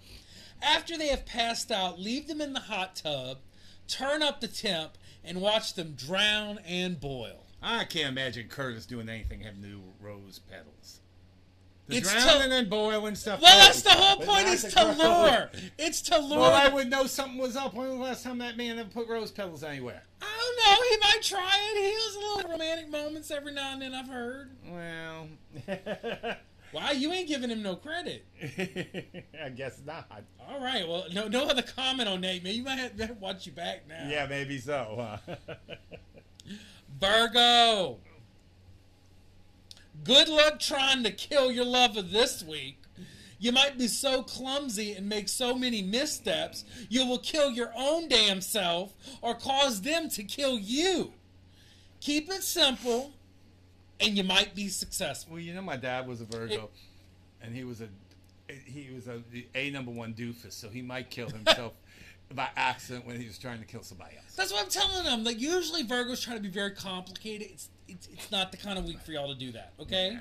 [0.63, 3.39] After they have passed out, leave them in the hot tub,
[3.87, 4.93] turn up the temp,
[5.23, 7.45] and watch them drown and boil.
[7.61, 11.01] I can't imagine Curtis doing anything have new rose petals.
[11.89, 13.41] The It's drowning to- and boiling stuff.
[13.41, 14.47] Well, that's the whole point.
[14.49, 15.51] Is to lure.
[15.79, 16.39] It's to lure.
[16.41, 17.73] Well, I would know something was up.
[17.75, 20.03] When was the last time that man ever put rose petals anywhere?
[20.21, 20.85] I don't know.
[20.91, 21.79] He might try it.
[21.79, 23.95] He has a little romantic moments every now and then.
[23.95, 24.51] I've heard.
[24.67, 25.29] Well,
[26.75, 28.27] Wow, you ain't giving him no credit.
[29.43, 30.23] I guess not.
[30.47, 30.87] All right.
[30.87, 32.45] Well, no, no other comment on Nate.
[32.45, 34.07] Man, you might have to watch you back now.
[34.07, 35.19] Yeah, maybe so.
[35.27, 35.37] Huh?
[37.01, 37.99] Virgo.
[40.05, 42.83] Good luck trying to kill your lover this week.
[43.39, 48.09] You might be so clumsy and make so many missteps, you will kill your own
[48.09, 51.13] damn self or cause them to kill you.
[52.01, 53.13] Keep it simple,
[54.01, 55.35] and you might be successful.
[55.35, 56.71] well, you know, my dad was a Virgo,
[57.41, 57.89] and he was a
[58.65, 59.23] he was a
[59.55, 61.75] a number one doofus, so he might kill himself
[62.35, 64.35] by accident when he was trying to kill somebody else.
[64.37, 65.25] That's what I'm telling them.
[65.25, 67.49] Like usually Virgos try to be very complicated.
[67.53, 69.73] It's it's, it's not the kind of week for y'all to do that.
[69.81, 70.21] Okay, Yeah.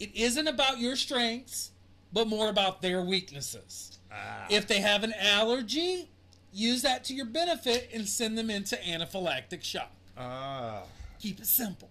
[0.00, 1.70] it isn't about your strengths,
[2.12, 3.98] but more about their weaknesses.
[4.12, 4.46] Ah.
[4.50, 6.08] If they have an allergy,
[6.52, 9.92] use that to your benefit and send them into anaphylactic shock.
[10.16, 10.82] Ah.
[11.20, 11.90] Keep it simple.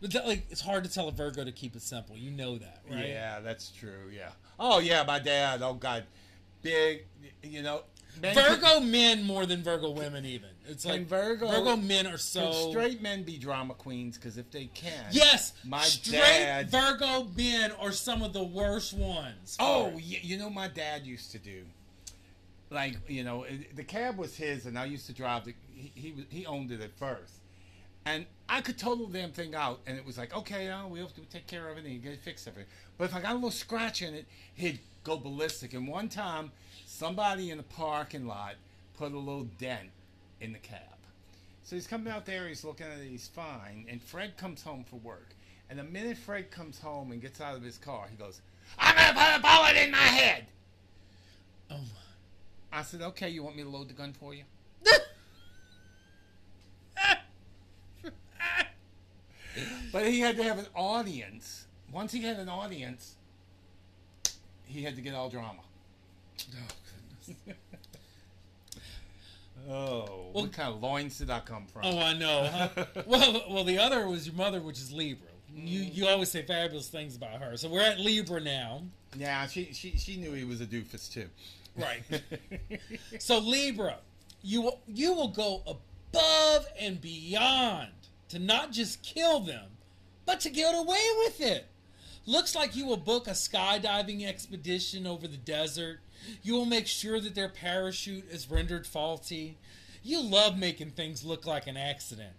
[0.00, 2.16] But that, like, it's hard to tell a Virgo to keep it simple.
[2.16, 3.06] You know that, right?
[3.08, 4.10] Yeah, that's true.
[4.12, 4.30] Yeah.
[4.58, 5.62] Oh yeah, my dad.
[5.62, 6.04] Oh God,
[6.60, 7.04] big.
[7.42, 7.82] You know,
[8.20, 10.50] men Virgo men more than Virgo women, even.
[10.66, 14.16] It's like Virgo- Virgo men are can so straight men be drama queens?
[14.16, 18.92] Because if they can, Yes, My straight dad- Virgo men are some of the worst
[18.92, 19.56] ones.
[19.58, 20.02] Oh, it.
[20.24, 21.64] you know, my dad used to do.
[22.70, 23.44] Like you know,
[23.74, 25.44] the cab was his, and I used to drive.
[25.44, 27.34] The, he he, he owned it at first,
[28.06, 31.02] and I could total the damn thing out, and it was like, okay, uh, we'll
[31.02, 32.70] have to take care of it and get it fixed everything.
[32.96, 35.74] But if I got a little scratch in it, he'd go ballistic.
[35.74, 36.50] And one time,
[36.86, 38.54] somebody in the parking lot
[38.96, 39.90] put a little dent
[40.42, 40.80] in the cab.
[41.62, 44.84] So he's coming out there, he's looking at it, he's fine, and Fred comes home
[44.84, 45.34] for work.
[45.70, 48.40] And the minute Fred comes home and gets out of his car, he goes,
[48.78, 50.46] I'm gonna put a bullet in my head.
[51.70, 51.80] Oh
[52.72, 54.44] I said, okay, you want me to load the gun for you?
[59.92, 61.66] But he had to have an audience.
[61.92, 63.16] Once he had an audience,
[64.64, 65.60] he had to get all drama.
[66.40, 67.52] Oh,
[69.66, 71.82] Well- what kind of loins did I come from?
[71.84, 72.48] Oh, I know.
[72.50, 72.84] Huh?
[73.06, 75.28] well, well, the other was your mother, which is Libra.
[75.54, 75.94] You mm.
[75.94, 77.56] you always say fabulous things about her.
[77.58, 78.82] So we're at Libra now,
[79.16, 81.28] yeah, she, she she knew he was a doofus too.
[81.76, 82.02] right?
[83.18, 83.96] so Libra,
[84.42, 87.90] you will you will go above and beyond
[88.28, 89.66] to not just kill them,
[90.24, 91.66] but to get away with it.
[92.24, 96.00] Looks like you will book a skydiving expedition over the desert.
[96.42, 99.58] You will make sure that their parachute is rendered faulty.
[100.04, 102.34] You love making things look like an accident.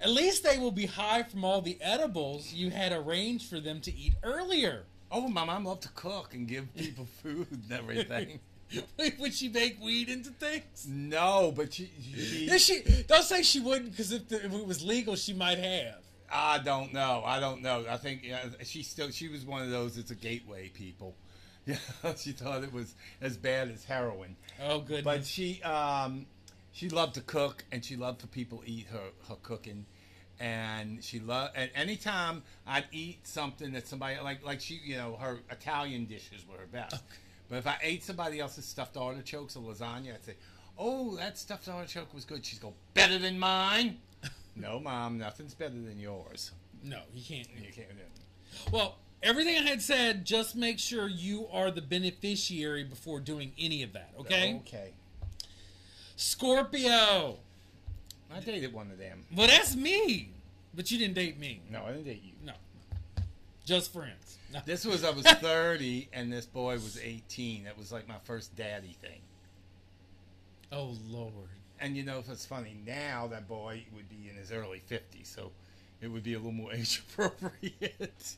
[0.00, 3.80] At least they will be high from all the edibles you had arranged for them
[3.82, 4.84] to eat earlier.
[5.10, 8.38] oh, my mom loved to cook and give people food and everything.
[9.18, 10.86] Would she make weed into things?
[10.88, 15.16] no, but she, she she don't say she wouldn't because if, if it was legal,
[15.16, 16.03] she might have.
[16.34, 17.22] I don't know.
[17.24, 17.84] I don't know.
[17.88, 19.96] I think yeah, she still she was one of those.
[19.96, 21.14] It's a gateway people.
[21.66, 21.76] Yeah,
[22.18, 24.36] she thought it was as bad as heroin.
[24.62, 25.02] Oh goodness!
[25.02, 26.26] But she um,
[26.72, 29.86] she loved to cook, and she loved for people to eat her her cooking.
[30.38, 31.52] And she loved.
[31.56, 36.44] And anytime I'd eat something that somebody like like she you know her Italian dishes
[36.46, 37.02] were her best.
[37.48, 40.34] But if I ate somebody else's stuffed artichokes or lasagna, I'd say,
[40.76, 44.00] "Oh, that stuffed artichoke was good." She'd go, "Better than mine."
[44.56, 46.52] No, mom, nothing's better than yours.
[46.82, 47.48] no, you can't.
[47.60, 47.88] You can't.
[48.72, 53.82] Well, everything I had said, just make sure you are the beneficiary before doing any
[53.82, 54.10] of that.
[54.20, 54.90] Okay, Okay.
[56.16, 57.36] Scorpio.
[58.34, 59.24] I dated one of them.
[59.34, 60.30] Well, that's me,
[60.74, 61.60] but you didn't date me.
[61.70, 62.32] No, I didn't date you.
[62.44, 62.52] No,
[63.64, 64.38] just friends.
[64.52, 64.60] No.
[64.64, 67.64] This was I was 30 and this boy was 18.
[67.64, 69.20] That was like my first daddy thing.
[70.72, 71.32] Oh Lord.
[71.80, 75.26] And you know, if it's funny now, that boy would be in his early 50s,
[75.26, 75.50] so
[76.00, 78.36] it would be a little more age appropriate.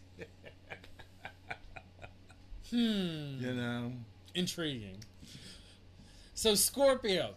[2.70, 3.38] Hmm.
[3.40, 3.92] you know.
[4.34, 4.98] Intriguing.
[6.34, 7.34] So, Scorpio,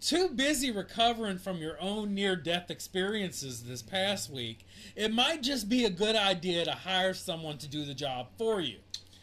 [0.00, 5.68] too busy recovering from your own near death experiences this past week, it might just
[5.68, 8.78] be a good idea to hire someone to do the job for you.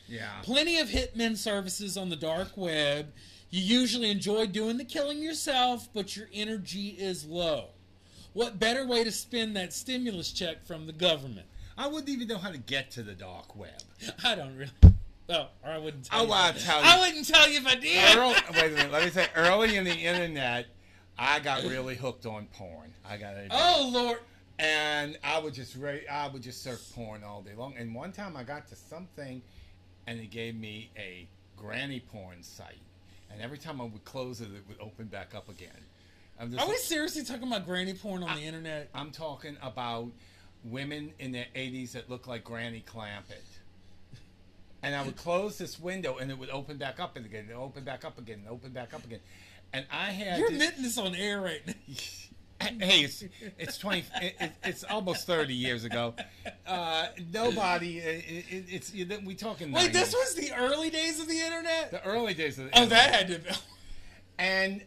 [0.07, 0.29] Yeah.
[0.43, 3.11] Plenty of hitmen services on the dark web.
[3.49, 7.69] You usually enjoy doing the killing yourself, but your energy is low.
[8.33, 11.47] What better way to spend that stimulus check from the government?
[11.77, 13.71] I wouldn't even know how to get to the dark web.
[14.23, 14.71] I don't really.
[15.29, 16.29] Well, or I wouldn't tell I you.
[16.29, 17.01] wanna tell I you.
[17.01, 18.17] wouldn't tell you if I did.
[18.17, 18.91] Early, wait a minute.
[18.91, 20.67] Let me say, early in the internet,
[21.17, 22.93] I got really hooked on porn.
[23.07, 23.47] I got it.
[23.51, 24.19] Oh Lord.
[24.59, 27.75] and I would just re- I would just surf porn all day long.
[27.77, 29.41] And one time I got to something,
[30.05, 32.77] and it gave me a granny porn site.
[33.31, 35.69] And every time I would close it, it would open back up again.
[36.39, 38.89] I'm just, Are we seriously talking about granny porn on the internet?
[38.93, 40.09] I'm talking about
[40.63, 43.43] women in their 80s that look like Granny Clampett.
[44.83, 47.57] and I would close this window, and it would open back up and again, and
[47.57, 49.19] open back up again, and open back up again.
[49.73, 51.73] And I had You're this- admitting this on air right now.
[52.61, 53.23] hey, it's
[53.57, 56.13] it's twenty, it, it- it's almost thirty years ago.
[56.65, 58.93] Uh, nobody, it, it, it's
[59.23, 59.71] we talking.
[59.71, 61.91] Wait, this was the early days of the internet.
[61.91, 63.39] the early days of the oh, that had to.
[63.39, 63.49] be...
[64.37, 64.81] and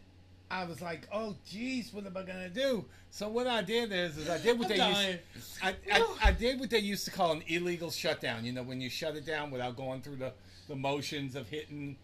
[0.50, 2.84] I was like, oh, geez, what am I gonna do?
[3.10, 5.18] So what I did is, is I did what I'm they dying.
[5.34, 5.58] used.
[5.62, 8.44] I, I, I did what they used to call an illegal shutdown.
[8.44, 10.32] You know, when you shut it down without going through the,
[10.68, 11.96] the motions of hitting.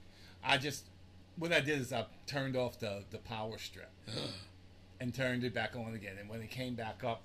[0.45, 0.85] I just
[1.37, 3.91] what I did is I turned off the the power strip
[5.01, 6.17] and turned it back on again.
[6.19, 7.23] And when it came back up,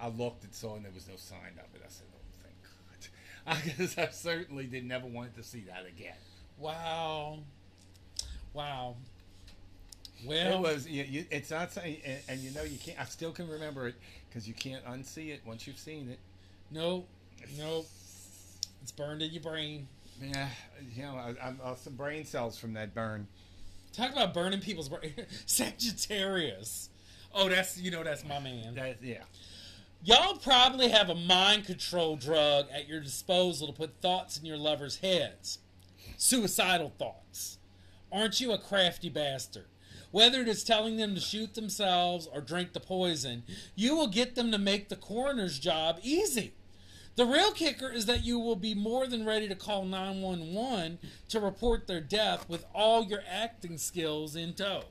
[0.00, 1.82] I looked and saw, and there was no sign of it.
[1.84, 6.14] I said, oh, thank God, because I certainly did never want to see that again.
[6.58, 7.38] Wow.
[8.52, 8.96] Wow.
[10.26, 10.88] Well, It was.
[10.88, 12.98] You, you, it's not saying, and, and you know you can't.
[13.00, 13.94] I still can remember it
[14.28, 16.18] because you can't unsee it once you've seen it.
[16.70, 17.04] No,
[17.56, 17.84] no,
[18.82, 19.86] It's burned in your brain.
[20.20, 20.48] Yeah,
[20.92, 23.28] you know, I, I'm uh, some brain cells from that burn.
[23.92, 25.14] Talk about burning people's brain.
[25.46, 26.90] Sagittarius.
[27.34, 28.74] Oh, that's you know that's my man.
[28.74, 29.22] That yeah.
[30.04, 34.56] Y'all probably have a mind control drug at your disposal to put thoughts in your
[34.56, 35.58] lovers' heads.
[36.16, 37.58] Suicidal thoughts.
[38.12, 39.66] Aren't you a crafty bastard?
[40.10, 43.42] Whether it is telling them to shoot themselves or drink the poison,
[43.74, 46.54] you will get them to make the coroner's job easy.
[47.16, 51.40] The real kicker is that you will be more than ready to call 911 to
[51.40, 54.84] report their death with all your acting skills in tow.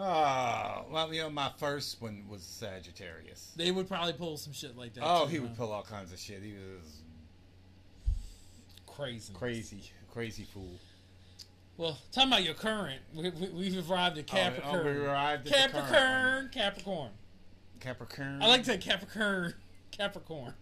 [0.00, 3.52] Oh well, you know, my first one was Sagittarius.
[3.56, 5.02] They would probably pull some shit like that.
[5.04, 5.42] Oh, too, he huh?
[5.42, 6.40] would pull all kinds of shit.
[6.42, 7.02] He was
[8.86, 9.32] crazy.
[9.34, 9.82] crazy,
[10.12, 10.78] crazy fool.
[11.76, 14.84] Well, talking about your current, we, we, we've arrived at Oh, oh, Capricorn.
[14.84, 17.10] we arrived at the Capricorn, Capricorn.
[17.80, 18.42] Capricorn.
[18.42, 19.54] I like to say Capricorn,
[19.92, 20.54] Capricorn.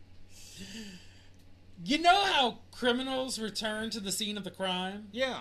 [1.84, 5.08] You know how criminals return to the scene of the crime?
[5.12, 5.40] Yeah.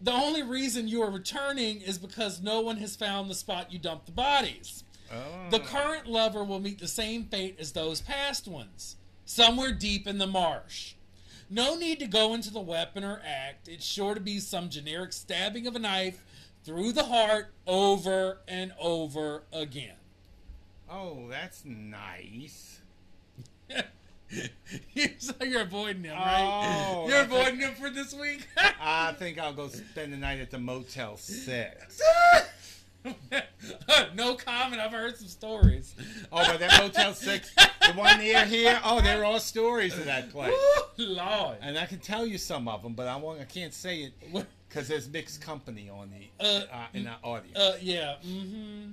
[0.00, 3.78] The only reason you are returning is because no one has found the spot you
[3.78, 4.84] dumped the bodies.
[5.12, 5.50] Oh.
[5.50, 10.18] The current lover will meet the same fate as those past ones, somewhere deep in
[10.18, 10.94] the marsh.
[11.48, 13.68] No need to go into the weapon or act.
[13.68, 16.24] It's sure to be some generic stabbing of a knife
[16.64, 19.94] through the heart over and over again.
[20.90, 22.80] Oh, that's nice.
[25.18, 26.92] so you're avoiding him, right?
[26.94, 28.46] Oh, you're avoiding him for this week.
[28.80, 32.00] I think I'll go spend the night at the Motel Six.
[34.14, 34.82] no comment.
[34.82, 35.94] I've heard some stories.
[36.32, 38.80] Oh, but that Motel Six, the one near here.
[38.84, 40.54] Oh, there are all stories of that place.
[40.98, 41.58] Lord.
[41.60, 43.40] And I can tell you some of them, but I won't.
[43.40, 47.56] I can't say it because there's mixed company on the Uh, uh, in the audience.
[47.56, 48.16] Uh, yeah.
[48.26, 48.90] Mm-hmm.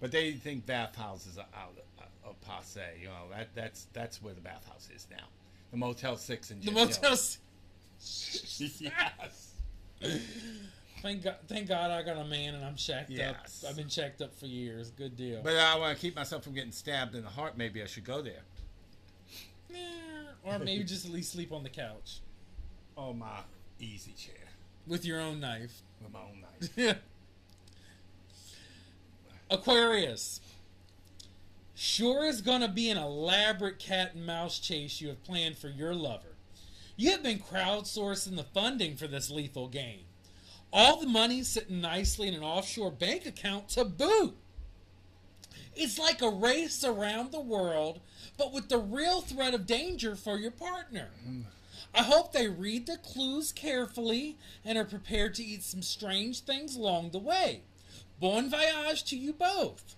[0.00, 1.76] but they think bathhouses are out
[2.46, 2.80] passe.
[3.00, 5.24] You know that that's that's where the bathhouse is now.
[5.70, 7.12] The Motel Six in The Motel.
[7.12, 7.38] S-
[8.80, 9.52] yes.
[11.02, 13.62] Thank God, thank God I got a man and I'm checked Yes.
[13.64, 13.70] up.
[13.70, 14.90] I've been checked up for years.
[14.90, 15.40] Good deal.
[15.42, 17.56] But I want to keep myself from getting stabbed in the heart.
[17.58, 18.42] Maybe I should go there.
[19.74, 19.76] Eh,
[20.44, 22.20] or maybe just at least sleep on the couch
[22.96, 23.40] Oh, my
[23.80, 24.34] easy chair
[24.86, 25.82] with your own knife.
[26.02, 26.42] with my own
[26.86, 26.98] knife.
[29.50, 30.40] Aquarius.
[31.74, 35.68] Sure is going to be an elaborate cat and mouse chase you have planned for
[35.68, 36.36] your lover.
[36.96, 40.04] You have been crowdsourcing the funding for this lethal game.
[40.72, 44.36] All the money sitting nicely in an offshore bank account to boot.
[45.76, 48.00] It's like a race around the world,
[48.38, 51.08] but with the real threat of danger for your partner.
[51.92, 56.76] I hope they read the clues carefully and are prepared to eat some strange things
[56.76, 57.62] along the way.
[58.20, 59.96] Bon voyage to you both.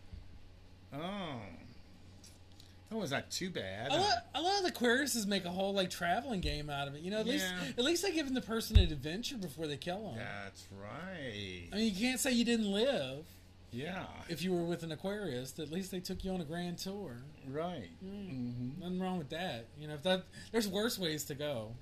[2.90, 3.90] Oh, that was not too bad.
[3.90, 7.02] I love, I love the Aquariuses make a whole like traveling game out of it.
[7.02, 7.46] You know, at least
[7.78, 10.16] at least they giving the person an adventure before they kill them.
[10.16, 11.68] That's right.
[11.72, 13.24] I mean, you can't say you didn't live
[13.72, 15.58] Yeah, if you were with an Aquarius.
[15.58, 17.16] At least they took you on a grand tour.
[17.48, 17.88] right.
[18.00, 19.66] hmm Nothing wrong with that.
[19.78, 21.72] You know, if that there's worse ways to go.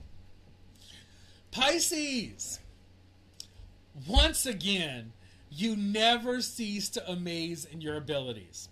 [1.50, 2.60] Pisces.
[4.08, 5.12] Once again,
[5.50, 8.68] you never cease to amaze in your abilities.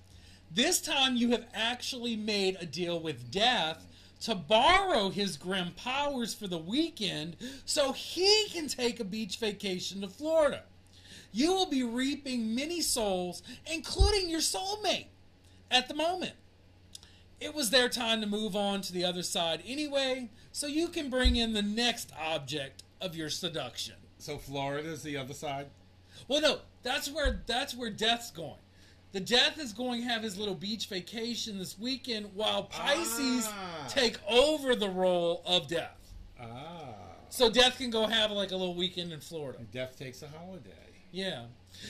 [0.54, 3.86] This time you have actually made a deal with death
[4.20, 10.02] to borrow his grim powers for the weekend so he can take a beach vacation
[10.02, 10.62] to Florida.
[11.32, 15.06] You will be reaping many souls, including your soulmate,
[15.70, 16.34] at the moment
[17.42, 21.10] it was their time to move on to the other side anyway, so you can
[21.10, 23.96] bring in the next object of your seduction.
[24.18, 25.66] So Florida's the other side.
[26.28, 28.60] Well, no, that's where that's where Death's going.
[29.12, 33.86] The Death is going to have his little beach vacation this weekend, while Pisces Ah.
[33.88, 36.12] take over the role of Death.
[36.40, 36.94] Ah.
[37.28, 39.58] So Death can go have like a little weekend in Florida.
[39.70, 40.70] Death takes a holiday.
[41.12, 41.44] Yeah.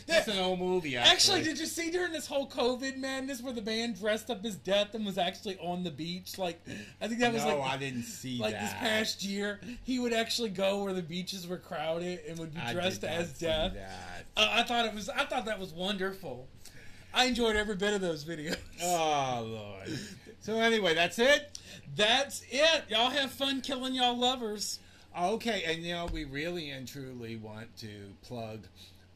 [0.06, 0.96] That's an old movie.
[0.96, 4.44] Actually, Actually, did you see during this whole COVID madness where the band dressed up
[4.44, 6.38] as Death and was actually on the beach?
[6.38, 6.60] Like,
[7.00, 8.60] I think that was no, like I didn't see like that.
[8.62, 9.60] this past year.
[9.84, 13.74] He would actually go where the beaches were crowded and would be dressed as Death.
[13.74, 14.24] that.
[14.36, 15.08] Uh, I thought it was.
[15.08, 16.48] I thought that was wonderful.
[17.14, 18.56] I enjoyed every bit of those videos.
[18.84, 19.98] Oh lord.
[20.40, 21.58] So anyway, that's it.
[21.94, 22.84] That's it.
[22.88, 24.80] Y'all have fun killing y'all lovers.
[25.16, 28.66] Okay, and you know we really and truly want to plug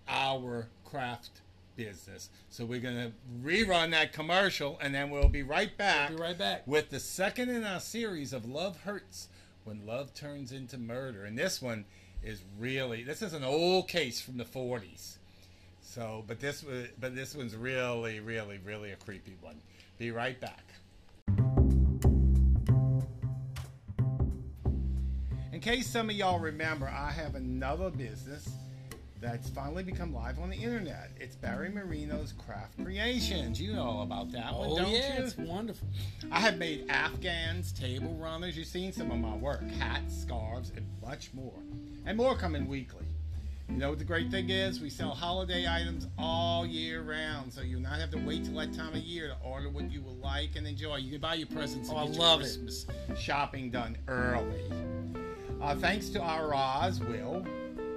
[0.08, 1.40] our craft
[1.74, 2.30] business.
[2.48, 6.10] So we're gonna rerun that commercial, and then we'll be right back.
[6.10, 6.66] Be right back.
[6.66, 9.28] with the second in our series of Love Hurts
[9.64, 11.24] When Love Turns into Murder.
[11.24, 11.86] And this one
[12.22, 15.16] is really this is an old case from the 40s.
[15.96, 19.56] So, but this was but this one's really really really a creepy one.
[19.96, 20.62] Be right back.
[25.54, 28.46] In case some of y'all remember, I have another business
[29.22, 31.12] that's finally become live on the internet.
[31.18, 33.58] It's Barry Marino's Craft Creations.
[33.58, 35.24] You know all about that one, Oh don't yeah, you?
[35.24, 35.88] it's wonderful.
[36.30, 38.54] I have made Afghans, table runners.
[38.54, 41.54] You've seen some of my work hats, scarves, and much more.
[42.04, 43.05] And more coming weekly.
[43.68, 44.80] You know what the great thing is?
[44.80, 48.72] We sell holiday items all year round, so you'll not have to wait till that
[48.72, 50.96] time of year to order what you will like and enjoy.
[50.96, 52.44] You can buy your presents and Oh, I get your love it.
[52.44, 52.86] Christmas
[53.18, 54.62] shopping done early.
[55.60, 57.44] Uh, thanks to our Oz Will,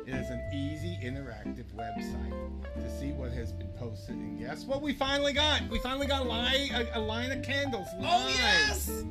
[0.06, 2.34] it is an easy, interactive website
[2.76, 4.16] to see what has been posted.
[4.16, 4.82] And guess what?
[4.82, 5.62] We finally got.
[5.70, 7.88] We finally got a line, a, a line of candles.
[8.02, 9.04] Oh yes.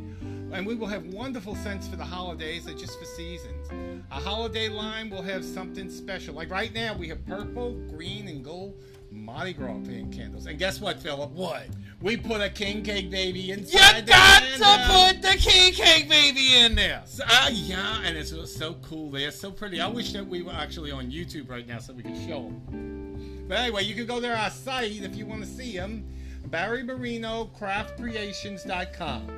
[0.52, 3.68] And we will have wonderful scents for the holidays, or just for seasons.
[4.10, 6.34] A holiday line will have something special.
[6.34, 8.80] Like right now, we have purple, green, and gold
[9.10, 10.46] Mardi Gras pink candles.
[10.46, 11.30] And guess what, Philip?
[11.32, 11.66] What?
[12.00, 16.08] We put a king cake baby You inside the got to put the king cake
[16.08, 17.02] baby in there.
[17.06, 19.10] So- Ah, yeah, and it's so cool.
[19.10, 19.80] They're so pretty.
[19.80, 23.44] I wish that we were actually on YouTube right now so we could show them.
[23.48, 26.04] But anyway, you can go to our site if you want to see them.
[26.46, 29.37] Barry Marino craftcreations.com.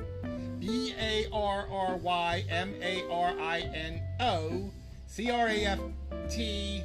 [0.61, 4.69] B A R R Y M A R I N O
[5.07, 5.79] C R A F
[6.29, 6.83] T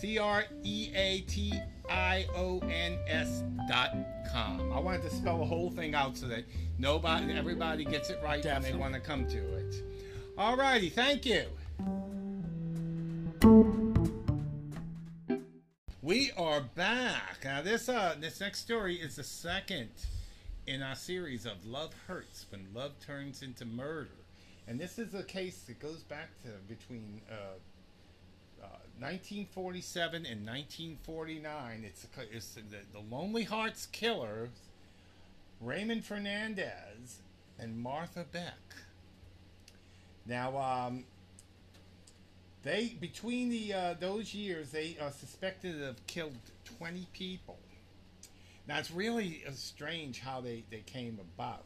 [0.00, 1.52] C R E A T
[1.90, 3.94] I O N S dot
[4.32, 4.72] com.
[4.72, 6.44] I wanted to spell the whole thing out so that
[6.78, 8.80] nobody, everybody gets it right Definitely.
[8.80, 9.82] when they want to come to it.
[10.38, 11.44] All righty, thank you.
[16.00, 17.42] We are back.
[17.44, 19.90] Now this uh this next story is the second
[20.66, 24.10] in our series of Love Hurts When Love Turns into Murder.
[24.66, 27.34] And this is a case that goes back to between uh,
[28.62, 31.84] uh, 1947 and 1949.
[31.84, 32.62] It's, a, it's the,
[32.92, 34.48] the Lonely Hearts Killer,
[35.60, 37.18] Raymond Fernandez,
[37.58, 38.54] and Martha Beck.
[40.26, 41.04] Now, um,
[42.62, 46.38] they between the uh, those years, they are suspected to have killed
[46.78, 47.58] 20 people.
[48.66, 51.64] Now, it's really uh, strange how they, they came about.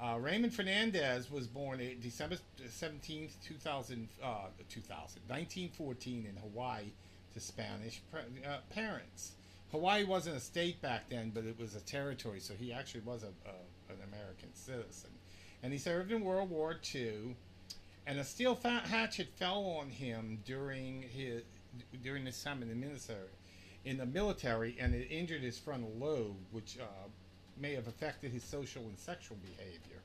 [0.00, 2.36] Uh, Raymond Fernandez was born uh, December
[2.66, 4.26] 17th, 2000, uh,
[4.68, 6.84] 2000, 1914 in Hawaii
[7.32, 9.32] to Spanish uh, parents.
[9.70, 13.22] Hawaii wasn't a state back then, but it was a territory, so he actually was
[13.22, 15.10] a, a, an American citizen.
[15.62, 17.34] And he served in World War II,
[18.06, 21.42] and a steel hatchet fell on him during his
[22.04, 23.18] during his time in the military,
[23.84, 26.84] in the military, and it injured his frontal lobe, which uh,
[27.60, 30.00] may have affected his social and sexual behavior.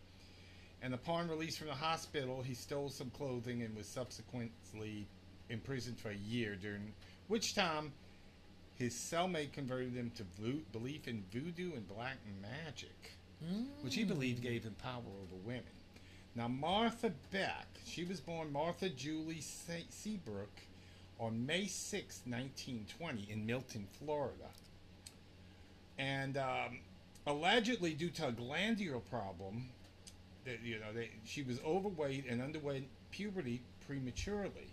[0.82, 5.08] And upon release from the hospital, he stole some clothing and was subsequently
[5.50, 6.94] imprisoned for a year, during
[7.28, 7.92] which time
[8.78, 13.12] his cellmate converted him to vo- belief in voodoo and black magic,
[13.82, 15.64] which he believed gave him power over women.
[16.36, 20.62] Now, Martha Beck, she was born Martha Julie Se- Seabrook
[21.20, 24.50] on May 6, 1920, in Milton, Florida.
[25.98, 26.80] And um,
[27.28, 29.66] allegedly, due to a glandular problem,
[30.46, 34.70] that you know, they, she was overweight and underwent puberty prematurely,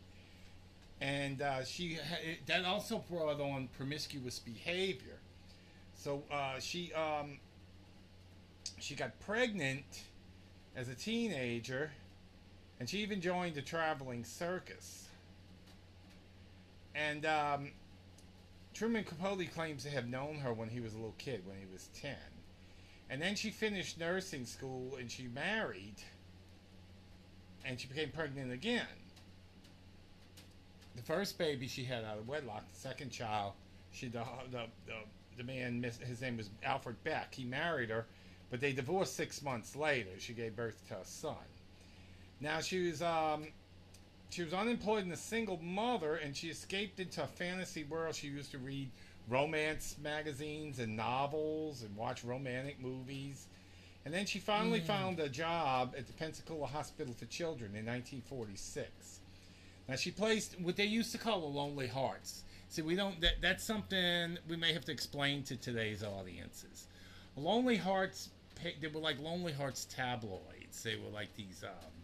[1.01, 1.99] and uh, she
[2.47, 5.19] that also brought on promiscuous behavior.
[5.95, 7.39] So uh, she um,
[8.79, 10.03] she got pregnant
[10.77, 11.91] as a teenager,
[12.79, 15.06] and she even joined a traveling circus.
[16.97, 17.71] And um,
[18.73, 21.67] Truman Capote claims to have known her when he was a little kid, when he
[21.71, 22.15] was 10.
[23.11, 25.97] And then she finished nursing school and she married,
[27.65, 28.87] and she became pregnant again.
[30.97, 33.53] The first baby she had out of wedlock, the second child,
[33.93, 34.95] she the the, the,
[35.37, 37.35] the man his name was Alfred Beck.
[37.35, 38.07] He married her,
[38.51, 40.11] but they divorced six months later.
[40.19, 41.37] She gave birth to a son.
[42.41, 43.47] Now she was um,
[44.31, 48.15] she was unemployed and a single mother, and she escaped into a fantasy world.
[48.15, 48.91] She used to read
[49.29, 53.47] romance magazines and novels and watch romantic movies.
[54.05, 59.21] And then she finally found a job at the Pensacola Hospital for Children in 1946.
[59.89, 62.45] Now she placed what they used to call the Lonely Hearts.
[62.69, 63.21] See, we don't.
[63.21, 66.87] That, that's something we may have to explain to today's audiences.
[67.37, 68.31] Lonely Hearts.
[68.81, 70.83] They were like Lonely Hearts tabloids.
[70.83, 71.96] They were like these um,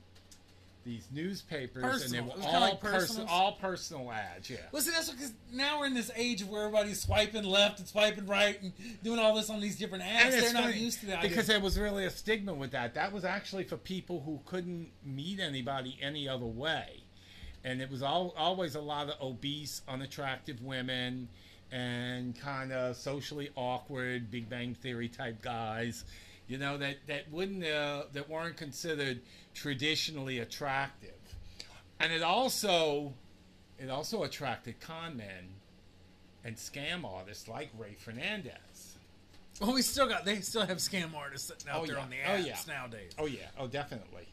[0.84, 2.22] these newspapers, Personal.
[2.22, 4.50] and they were all like personal, all personal ads.
[4.50, 4.58] Yeah.
[4.72, 8.60] Listen, that's because now we're in this age where everybody's swiping left and swiping right
[8.62, 8.72] and
[9.02, 10.32] doing all this on these different apps.
[10.32, 11.22] And They're not used to that.
[11.22, 12.94] because there was really a stigma with that.
[12.94, 17.02] That was actually for people who couldn't meet anybody any other way,
[17.64, 21.28] and it was all, always a lot of obese, unattractive women
[21.70, 26.04] and kind of socially awkward, Big Bang Theory type guys,
[26.48, 29.20] you know that that wouldn't uh, that weren't considered
[29.54, 31.14] traditionally attractive,
[32.00, 33.12] and it also
[33.78, 35.48] it also attracted con men
[36.44, 38.96] and scam artists like Ray Fernandez.
[39.60, 42.02] well, we still got they still have scam artists out Oh, there yeah.
[42.02, 42.56] on the Oh, yeah.
[42.66, 43.12] nowadays.
[43.18, 44.26] Oh yeah, oh definitely.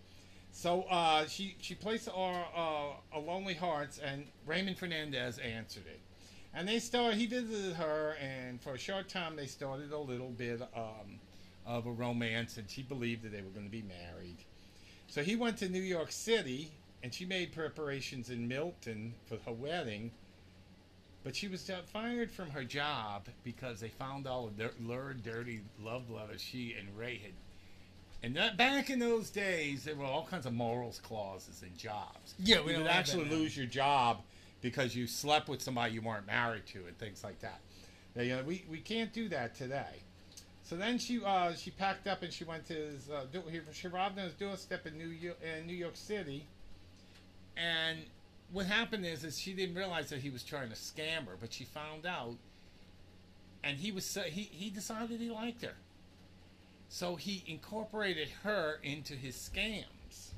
[0.51, 5.99] So uh, she she placed our uh, a Lonely Hearts, and Raymond Fernandez answered it,
[6.53, 7.18] and they started.
[7.18, 11.20] He visited her, and for a short time they started a little bit um,
[11.66, 14.38] of a romance, and she believed that they were going to be married.
[15.07, 16.72] So he went to New York City,
[17.03, 20.12] and she made preparations in Milton for her wedding.
[21.24, 26.10] But she was fired from her job because they found all the lurid, dirty love
[26.10, 27.34] letters she and Ray had
[28.22, 32.36] and that, back in those days, there were all kinds of morals clauses in jobs.
[32.38, 34.22] Yeah, we you don't could have that actually lose your job
[34.62, 37.62] because you slept with somebody you weren't married to, and things like that.
[38.16, 40.03] Now, you know, we, we can't do that today.
[40.70, 43.26] So then she uh, she packed up and she went to his, uh,
[43.72, 46.45] she arrived on his doorstep in New York, in New York City.
[47.57, 47.97] And
[48.53, 51.51] what happened is, is she didn't realize that he was trying to scam her, but
[51.51, 52.36] she found out,
[53.63, 55.74] and he was so, he he decided he liked her.
[56.88, 60.34] So he incorporated her into his scams.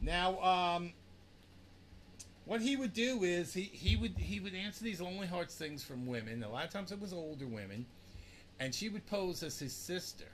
[0.00, 0.92] Now, um,
[2.44, 5.82] what he would do is he, he would he would answer these lonely hearts things
[5.82, 6.44] from women.
[6.44, 7.84] A lot of times it was older women,
[8.60, 10.26] and she would pose as his sister,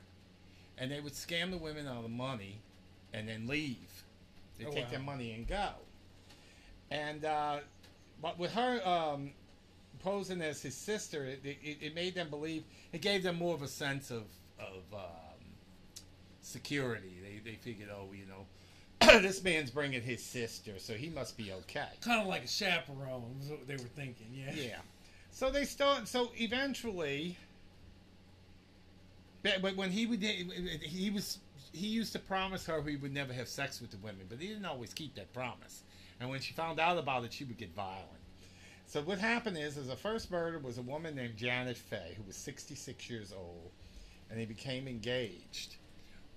[0.79, 2.59] and they would scam the women out of the money,
[3.12, 4.05] and then leave.
[4.59, 4.91] They Oh, take wow.
[4.91, 5.70] their money and go.
[6.91, 7.59] And uh,
[8.22, 9.33] but with her um,
[10.01, 12.64] posing as his sister, it, it, it made them believe.
[12.93, 14.22] It gave them more of a sense of
[14.61, 15.01] of um,
[16.41, 17.14] security.
[17.22, 21.53] They they figured, oh, you know, this man's bringing his sister, so he must be
[21.53, 21.89] okay.
[22.01, 24.29] Kind of like a chaperone was what they were thinking.
[24.33, 24.53] Yeah.
[24.55, 24.77] Yeah.
[25.31, 26.07] So they start.
[26.07, 27.37] So eventually,
[29.45, 31.38] but when he would, he was
[31.72, 34.49] he used to promise her he would never have sex with the women, but he
[34.49, 35.82] didn't always keep that promise.
[36.20, 38.09] And when she found out about it, she would get violent.
[38.86, 42.22] So what happened is, is the first murder was a woman named Janet Fay, who
[42.22, 43.72] was 66 years old,
[44.30, 45.76] and they became engaged.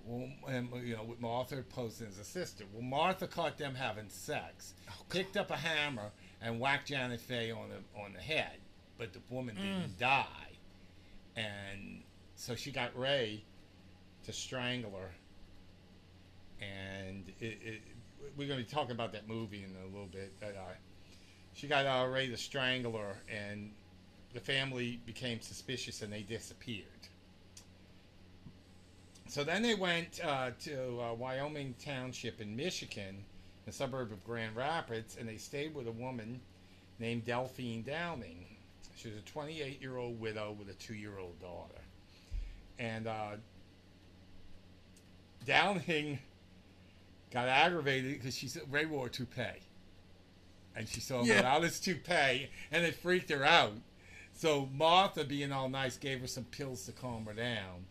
[0.04, 2.64] Well, and, you know, with Martha posing as a sister.
[2.72, 7.50] Well, Martha caught them having sex, oh, picked up a hammer, and whacked Janet Fay
[7.50, 8.58] on the on the head,
[8.96, 9.98] but the woman didn't mm.
[9.98, 10.56] die,
[11.36, 12.02] and
[12.38, 13.42] so she got Ray
[14.24, 15.10] to strangle her.
[16.64, 17.80] And it, it,
[18.36, 20.32] we're going to be talking about that movie in a little bit.
[20.40, 20.74] But, uh,
[21.52, 23.72] she got uh, Ray to strangle her, and
[24.32, 26.84] the family became suspicious and they disappeared.
[29.26, 33.24] So then they went uh, to uh, Wyoming Township in Michigan,
[33.66, 36.40] the suburb of Grand Rapids, and they stayed with a woman
[37.00, 38.46] named Delphine Downing.
[38.96, 41.82] She was a 28 year old widow with a two year old daughter.
[42.78, 43.30] And uh,
[45.44, 46.18] Downing
[47.30, 49.62] got aggravated because she said Ray wore a toupee.
[50.76, 51.36] And she saw him Yeah.
[51.36, 53.72] without his toupee, and it freaked her out.
[54.32, 57.86] So Martha, being all nice, gave her some pills to calm her down,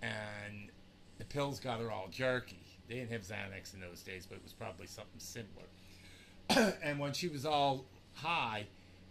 [0.00, 0.70] and
[1.18, 2.60] the pills got her all jerky.
[2.86, 6.74] They didn't have Xanax in those days, but it was probably something similar.
[6.82, 8.66] and when she was all high,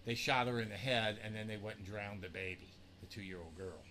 [0.05, 2.69] they shot her in the head, and then they went and drowned the baby,
[3.01, 3.83] the two-year-old girl.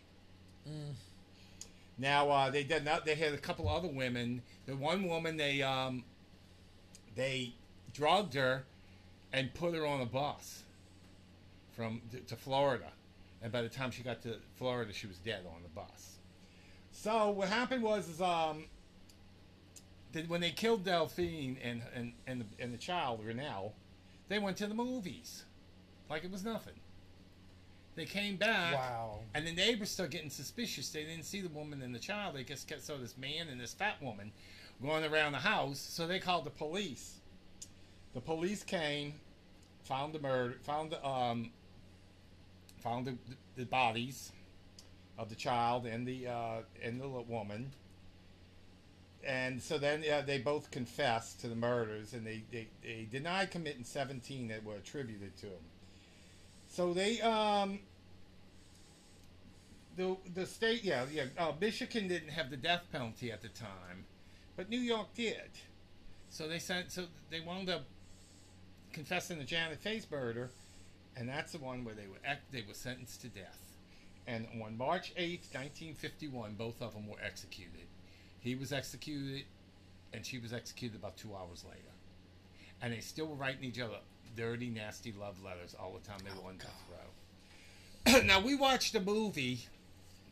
[1.99, 3.05] Now uh, they did not.
[3.05, 4.43] They had a couple other women.
[4.67, 6.05] The one woman they um,
[7.17, 7.55] they
[7.93, 8.65] drugged her
[9.33, 10.63] and put her on a bus
[11.73, 12.91] from to, Florida,
[13.43, 16.19] and by the time she got to Florida, she was dead on the bus.
[16.93, 18.65] So what happened was is um,
[20.13, 23.73] that when they killed Delphine and and and the, and the child Renelle,
[24.29, 25.45] they went to the movies,
[26.09, 26.75] like it was nothing.
[27.99, 28.75] They came back.
[28.75, 29.19] Wow.
[29.35, 30.89] And the neighbors start getting suspicious.
[30.91, 32.37] They didn't see the woman and the child.
[32.37, 34.31] They just saw this man and this fat woman
[34.81, 35.81] going around the house.
[35.81, 37.17] So they called the police.
[38.15, 39.15] The police came,
[39.83, 41.51] found the murder, found the um,
[42.85, 43.17] found the,
[43.57, 44.31] the bodies
[45.19, 47.73] of the child and the uh, and the woman.
[49.27, 53.51] And so then uh, they both confessed to the murders, and they, they, they denied
[53.51, 55.65] committing 17 that were attributed to them.
[56.69, 57.81] So they um,
[59.99, 64.07] the the state yeah yeah uh, Michigan didn't have the death penalty at the time,
[64.57, 65.51] but New York did.
[66.31, 67.83] So they sent so they wound up
[68.93, 70.51] confessing the Janet Fay's murder,
[71.17, 72.19] and that's the one where they were
[72.53, 73.59] they were sentenced to death.
[74.27, 77.89] And on March eighth, nineteen fifty one, both of them were executed.
[78.41, 79.45] He was executed,
[80.15, 81.83] and she was executed about two hours later.
[82.81, 83.99] And they still were writing each other
[84.37, 88.23] dirty, nasty love letters all the time they were on death row.
[88.25, 89.67] now we watched a movie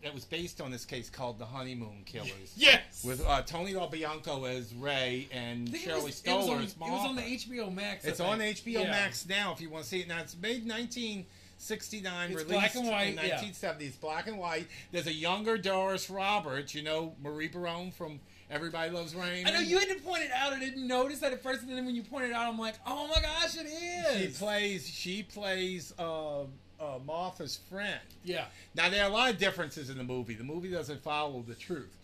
[0.02, 2.52] that was based on this case called The Honeymoon Killers.
[2.56, 3.04] Yes.
[3.04, 6.46] With uh, Tony Lo Bianco as Ray and I think it Shirley was, it was
[6.46, 8.04] Stoler on, as it was on the HBO Max.
[8.04, 8.38] It's on.
[8.40, 8.90] HBO Yeah.
[8.90, 10.08] Max now if you want to see it.
[10.08, 13.40] Now it's made 1969, It's released black and white, in yeah.
[13.40, 14.68] 1970s, black and white.
[14.92, 19.48] There's a younger Doris Roberts, you know Marie Barone from Everybody Loves Raymond.
[19.48, 20.52] I know you had to point it out.
[20.52, 22.76] I didn't notice that at first, and then when you pointed it out, I'm like,
[22.86, 24.36] oh my gosh, it is.
[24.36, 24.88] She plays.
[24.88, 26.44] She plays uh,
[26.80, 28.00] uh, Martha's friend.
[28.24, 28.46] yeah.
[28.74, 30.34] Now there are a lot of differences in the movie.
[30.34, 31.96] The movie doesn't follow the truth.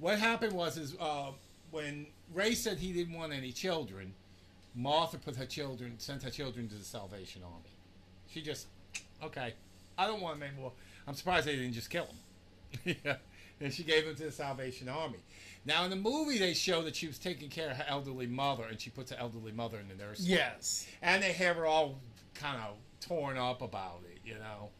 [0.00, 1.30] What happened was is uh,
[1.70, 4.12] when Ray said he didn't want any children,
[4.74, 7.70] Martha put her children, sent her children to the Salvation Army.
[8.30, 8.66] She just,
[9.22, 9.54] okay,
[9.96, 10.72] I don't want them anymore.
[11.06, 12.96] I'm surprised they didn't just kill them.
[13.04, 13.16] yeah,
[13.60, 15.18] and she gave them to the Salvation Army.
[15.64, 18.64] Now in the movie they show that she was taking care of her elderly mother,
[18.68, 20.86] and she puts her elderly mother in the nursery Yes.
[21.02, 22.00] and they have her all
[22.34, 24.70] kind of torn up about it, you know.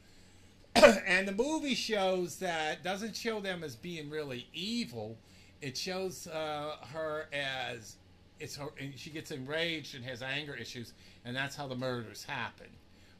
[1.06, 5.16] and the movie shows that doesn't show them as being really evil.
[5.62, 7.96] It shows uh, her as
[8.40, 10.92] it's her, and she gets enraged and has anger issues,
[11.24, 12.66] and that's how the murders happen.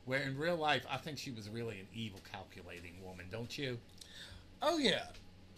[0.04, 3.78] Where in real life, I think she was really an evil, calculating woman, don't you?
[4.60, 5.04] Oh yeah.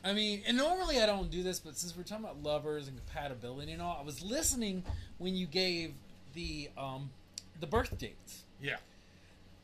[0.05, 2.97] I mean, and normally I don't do this, but since we're talking about lovers and
[2.97, 4.85] compatibility and all, I was listening
[5.19, 5.95] when you gave
[6.35, 7.11] the um
[7.59, 8.45] the birth dates.
[8.61, 8.77] Yeah.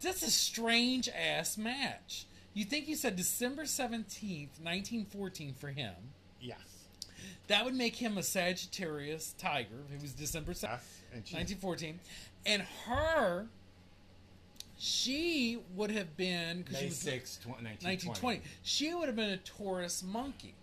[0.02, 2.26] That's a strange ass match.
[2.54, 5.94] You think you said December seventeenth, nineteen fourteen for him.
[6.40, 6.58] Yes.
[7.48, 9.84] That would make him a Sagittarius tiger.
[9.94, 10.82] It was December seventeenth.
[10.82, 11.14] Yes.
[11.14, 12.00] And she, 1914
[12.46, 13.46] and her
[14.78, 17.86] she would have been 'cause she was 6, 1920.
[17.86, 20.54] 1920 she would have been a taurus monkey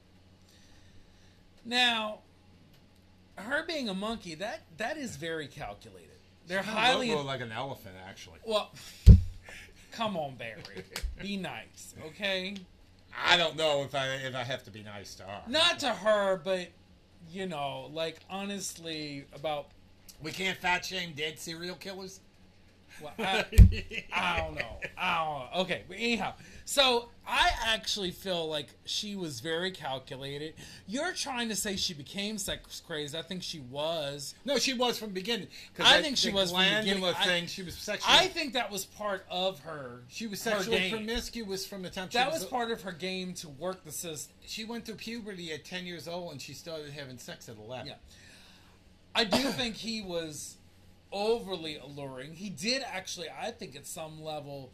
[1.64, 2.18] now
[3.36, 6.10] her being a monkey that that is very calculated
[6.48, 8.40] they're highly like an elephant, actually.
[8.44, 8.72] well
[9.92, 10.84] come on barry
[11.22, 12.56] be nice okay
[13.26, 15.42] I don't know if I if I have to be nice to her.
[15.48, 16.68] not to her but
[17.32, 19.68] you know like honestly about
[20.22, 22.20] We can't fat shame dead serial killers.
[23.02, 23.46] well, I,
[24.14, 24.80] I don't know.
[24.98, 25.62] I don't know.
[25.62, 26.34] Okay, but anyhow,
[26.70, 30.54] so I actually feel like she was very calculated.
[30.86, 33.16] You're trying to say she became sex crazed.
[33.16, 34.36] I think she was.
[34.46, 35.48] no, she was from the beginning.
[35.80, 37.04] I that- think she was from the beginning.
[37.06, 37.48] I- thing.
[37.48, 38.16] she was sexually.
[38.16, 40.04] I think that was part of her.
[40.10, 42.42] she was sexually promiscuous from the time she That was.
[42.42, 44.32] was part of her game to work the system.
[44.46, 47.88] She went through puberty at ten years old, and she started having sex at eleven.
[47.88, 47.96] Yeah.
[49.16, 50.58] I do think he was
[51.12, 52.34] overly alluring.
[52.34, 54.72] He did actually, I think, at some level,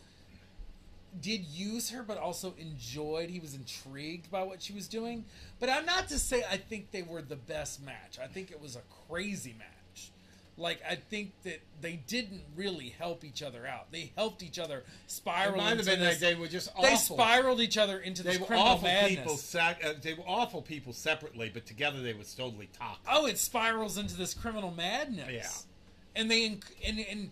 [1.22, 3.30] did use her, but also enjoyed.
[3.30, 5.26] He was intrigued by what she was doing.
[5.60, 8.18] But I'm not to say I think they were the best match.
[8.22, 10.12] I think it was a crazy match.
[10.58, 13.92] Like I think that they didn't really help each other out.
[13.92, 15.58] They helped each other It spiral.
[15.58, 16.84] might have into been this, that they were just awful.
[16.84, 19.18] they spiraled each other into this They were criminal awful madness.
[19.18, 19.36] people.
[19.38, 23.04] Sac- uh, they were awful people separately, but together they were totally toxic.
[23.12, 25.28] oh, it spirals into this criminal madness.
[25.30, 26.22] Yeah.
[26.22, 26.46] and they
[26.86, 27.32] and and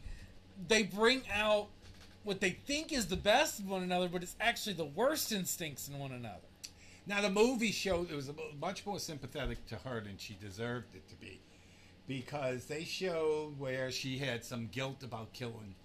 [0.67, 1.67] they bring out
[2.23, 5.87] what they think is the best of one another, but it's actually the worst instincts
[5.87, 6.47] in one another.
[7.05, 11.07] Now the movie showed it was much more sympathetic to her than she deserved it
[11.09, 11.39] to be,
[12.07, 15.75] because they showed where she had some guilt about killing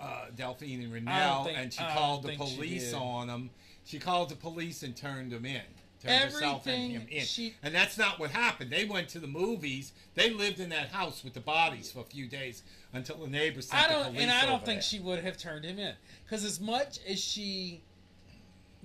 [0.00, 3.50] uh, Delphine and Renell, and she I called the police on them.
[3.84, 5.62] She called the police and turned them in.
[6.02, 7.24] Turned herself and him in.
[7.24, 8.70] she- And that's not what happened.
[8.70, 9.92] They went to the movies.
[10.14, 13.68] They lived in that house with the bodies for a few days until the neighbors
[13.68, 14.82] sent I don't, police and I don't think there.
[14.82, 15.94] she would have turned him in
[16.24, 17.82] because as much as she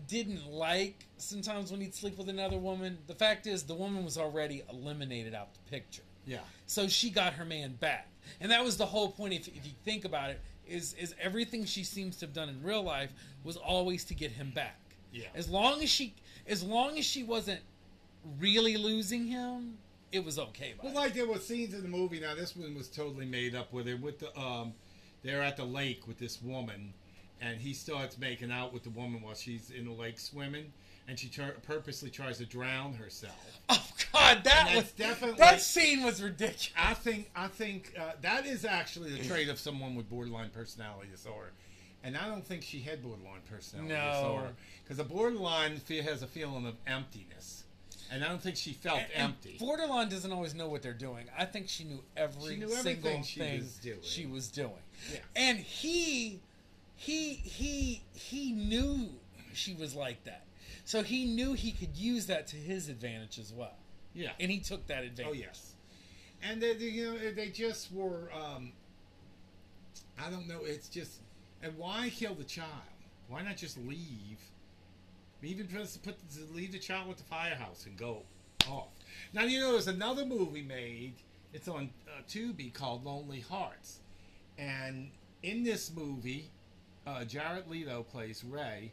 [0.08, 4.18] didn't like sometimes when he'd sleep with another woman, the fact is the woman was
[4.18, 6.04] already eliminated out the picture.
[6.26, 6.40] Yeah.
[6.68, 8.10] So she got her man back,
[8.42, 9.34] and that was the whole point.
[9.34, 12.62] If, if you think about it, is is everything she seems to have done in
[12.62, 13.14] real life
[13.44, 14.80] was always to get him back.
[15.14, 15.28] Yeah.
[15.34, 16.14] As long as she,
[16.48, 17.62] as long as she wasn't
[18.40, 19.78] really losing him,
[20.12, 20.74] it was okay.
[20.82, 22.20] Well, like there were scenes in the movie.
[22.20, 23.72] Now this one was totally made up.
[23.74, 24.74] Where they're with the um,
[25.24, 26.94] they're at the lake with this woman,
[27.42, 30.72] and he starts making out with the woman while she's in the lake swimming,
[31.08, 33.60] and she tur- purposely tries to drown herself.
[33.70, 36.70] oh God, that was definitely- that scene was ridiculous.
[36.78, 41.10] I think I think uh, that is actually the trait of someone with borderline personality
[41.12, 41.52] disorder.
[42.06, 44.12] And I don't think she had borderline personality No.
[44.12, 44.54] disorder
[44.84, 47.64] because a borderline fe- has a feeling of emptiness,
[48.12, 49.58] and I don't think she felt And- and empty.
[49.58, 51.28] Borderline doesn't always know what they're doing.
[51.36, 52.78] I think she knew every She knew single
[53.10, 54.02] everything she thing was doing.
[54.04, 54.84] she was doing.
[55.12, 55.20] Yeah.
[55.36, 56.42] And he,
[56.96, 59.10] he, he, he knew
[59.54, 60.44] she was like that,
[60.84, 63.78] so he knew he could use that to his advantage as well,
[64.14, 64.34] yeah.
[64.40, 65.32] and he took that advantage.
[65.32, 65.74] Oh yes,
[66.44, 68.32] and they, they, you know they just were.
[68.32, 68.74] Um,
[70.20, 70.60] I don't know.
[70.64, 71.20] It's just,
[71.62, 72.70] and why kill the child?
[73.28, 74.40] Why not just leave?
[75.42, 76.16] Even just put
[76.54, 78.24] leave the child at the firehouse and go
[78.68, 78.88] off.
[79.34, 81.14] Now you know there's another movie made.
[81.54, 84.00] It's on uh, Tubi called Lonely Hearts,
[84.58, 85.10] and
[85.44, 86.50] in this movie,
[87.06, 88.92] uh, Jared Leto plays Ray,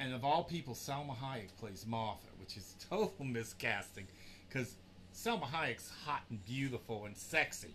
[0.00, 4.06] and of all people, Salma Hayek plays Martha, which is total miscasting
[4.48, 4.74] because
[5.14, 7.74] Salma Hayek's hot and beautiful and sexy.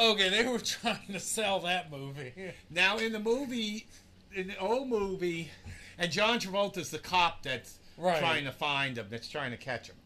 [0.00, 2.32] Okay, they were trying to sell that movie.
[2.70, 3.86] Now in the movie,
[4.34, 5.50] in the old movie,
[5.98, 8.18] and John Travolta's the cop that's Right.
[8.18, 9.96] trying to find him, that's trying to catch him.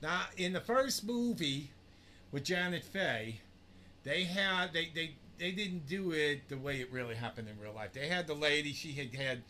[0.00, 1.70] Now in the first movie
[2.32, 3.40] with Janet Fay,
[4.02, 7.74] they had they they they didn't do it the way it really happened in real
[7.74, 7.92] life.
[7.92, 9.42] They had the lady she had had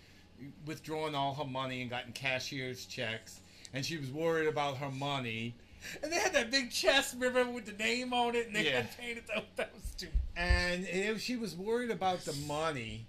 [0.67, 3.39] withdrawn all her money and gotten cashier's checks,
[3.73, 5.55] and she was worried about her money.
[6.03, 8.82] And they had that big chest, remember, with the name on it, and they Yeah.
[8.82, 9.45] had painted that.
[9.57, 10.18] That was stupid.
[10.37, 13.07] and it, she was worried about the money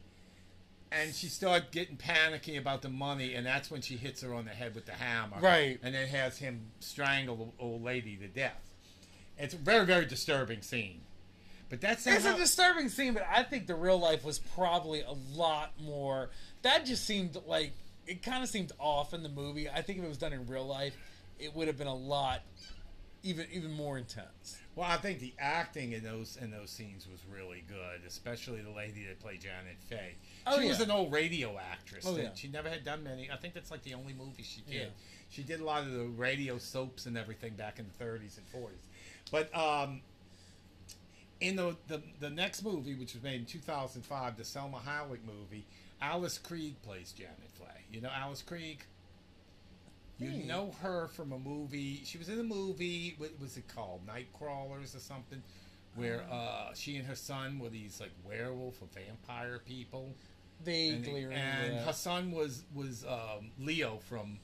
[0.91, 4.45] and she started getting panicky about the money and that's when she hits her on
[4.45, 5.79] the head with the hammer Right.
[5.81, 8.61] and then has him strangle the old lady to death
[9.39, 11.01] it's a very very disturbing scene
[11.67, 15.01] but that's not It's a disturbing scene, but I think the real life was probably
[15.01, 16.29] a lot more.
[16.61, 17.71] That just seemed like
[18.05, 19.67] it kind of seemed off in the movie.
[19.67, 20.95] I think if it was done in real life,
[21.39, 22.41] it would have been a lot,
[23.23, 24.57] even even more intense.
[24.75, 28.69] well i think the acting in those in those scenes was really good especially the
[28.69, 30.15] lady that played janet fay
[30.47, 32.29] Oh, she was an old radio actress Oh, yeah.
[32.35, 34.85] she never had done many i think that's like the only movie she did Yeah.
[35.29, 38.63] she did a lot of the radio soaps and everything back in the 30s and
[38.63, 38.85] 40s
[39.31, 40.01] but um
[41.41, 45.65] in the, the the next movie, which was made in 2005, the Salma Hayek movie,
[46.01, 47.81] Alice Krige plays Janet Fay.
[47.91, 48.77] You know Alice Krige?
[50.19, 50.47] You Hmm.
[50.47, 52.03] know her from a movie.
[52.05, 53.15] She was in a movie.
[53.17, 54.01] What was it called?
[54.07, 55.43] Nightcrawlers or something,
[55.95, 56.33] where Oh.
[56.33, 60.15] uh, she and her son were these like werewolf or vampire people.
[60.59, 61.85] And, Vaguely and that.
[61.85, 64.39] her son was was um, Leo from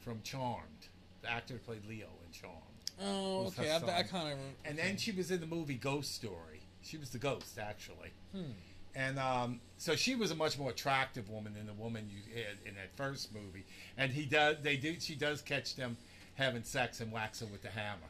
[0.00, 0.88] from Charmed.
[1.22, 2.62] The actor who played Leo in Charmed.
[3.00, 3.70] Oh, okay.
[3.70, 4.38] I, I kind of.
[4.64, 6.62] And then she was in the movie Ghost Story.
[6.82, 8.10] She was the ghost, actually.
[8.32, 8.52] Hmm.
[8.96, 12.56] And um, so she was a much more attractive woman than the woman you had
[12.66, 13.66] in that first movie.
[13.98, 15.98] And he does, they do, she does catch them
[16.36, 18.08] having sex and waxing with the hammer.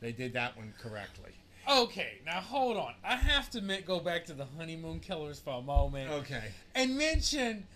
[0.00, 1.32] They did that one correctly.
[1.70, 2.92] Okay, now hold on.
[3.02, 6.10] I have to admit, go back to the honeymoon killers for a moment.
[6.10, 6.44] Okay.
[6.74, 7.66] and mention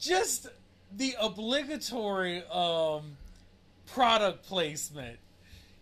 [0.00, 0.48] just
[0.96, 3.16] the obligatory um,
[3.86, 5.18] product placement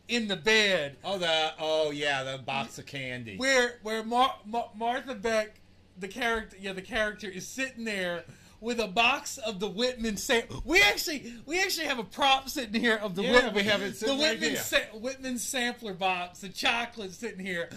[0.08, 3.36] in the bed Oh, the oh yeah, the box of candy.
[3.36, 5.54] where where Mar- Mar- Martha Beck,
[5.98, 8.24] the character, yeah, the character is sitting there
[8.60, 10.16] with a box of the Whitman.
[10.16, 13.54] Sam- we actually we actually have a prop sitting here of the Yeah, Whitman.
[13.54, 17.68] we have it the Whitman sa- Whitman sampler box, the chocolate sitting here.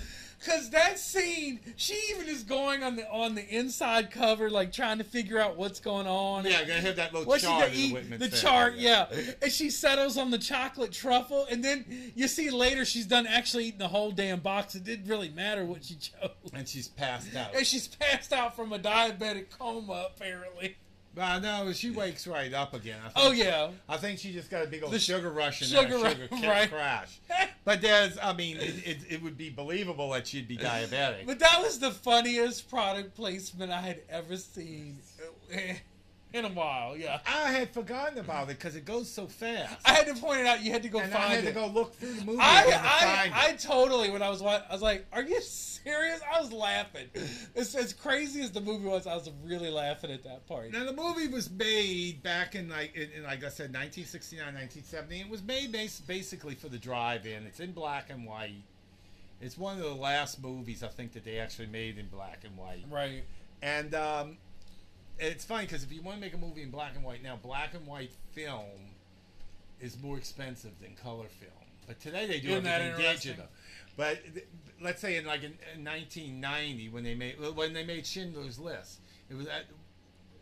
[0.45, 4.99] Cause that scene, she even is going on the on the inside cover, like trying
[4.99, 6.45] to figure out what's going on.
[6.45, 7.93] yeah, gonna have that little What she chart the eat?
[7.93, 9.07] The family, chart, yeah.
[9.41, 13.65] And she settles on the chocolate truffle, and then you see later she's done actually
[13.65, 14.75] eating the whole damn box.
[14.75, 16.29] It didn't really matter what she chose.
[16.53, 17.55] And she's passed out.
[17.55, 20.77] And she's passed out from a diabetic coma, apparently.
[21.15, 22.99] But no, she wakes right up again.
[23.03, 25.31] I oh, think, Oh yeah, I think she just got a big old The sugar
[25.31, 26.69] rush and sugar then a sugar right.
[26.69, 27.19] crash.
[27.63, 31.25] But there's, I mean, it, it, it would be believable that she'd be diabetic.
[31.25, 34.99] but that was the funniest product placement I had ever seen
[36.35, 36.95] in a while.
[36.97, 39.75] Yeah, I had forgotten about it because it goes so fast.
[39.85, 40.61] I had to point it out.
[40.63, 41.53] You had to go and I find had to it.
[41.53, 43.59] go look through the movie I, to I, I it.
[43.59, 47.07] totally when I was watching, I was like, "Are you serious?" I was laughing.
[47.55, 50.71] As, as crazy as the movie was, I was really laughing at that part.
[50.71, 55.21] Now the movie was made back in like in, in, like I said 1969 1970
[55.21, 58.63] it was made bas- basically for the drive-in it's in black and white
[59.41, 62.55] it's one of the last movies I think that they actually made in black and
[62.57, 63.23] white Right.
[63.61, 64.37] and um,
[65.19, 67.37] it's funny because if you want to make a movie in black and white now
[67.41, 68.91] black and white film
[69.79, 71.51] is more expensive than color film
[71.87, 73.45] But today they do Isn't everything digital.
[73.97, 74.45] But th-
[74.81, 78.99] let's say in like in, in 1990 when they made when they made Schindler's List,
[79.29, 79.65] it was at,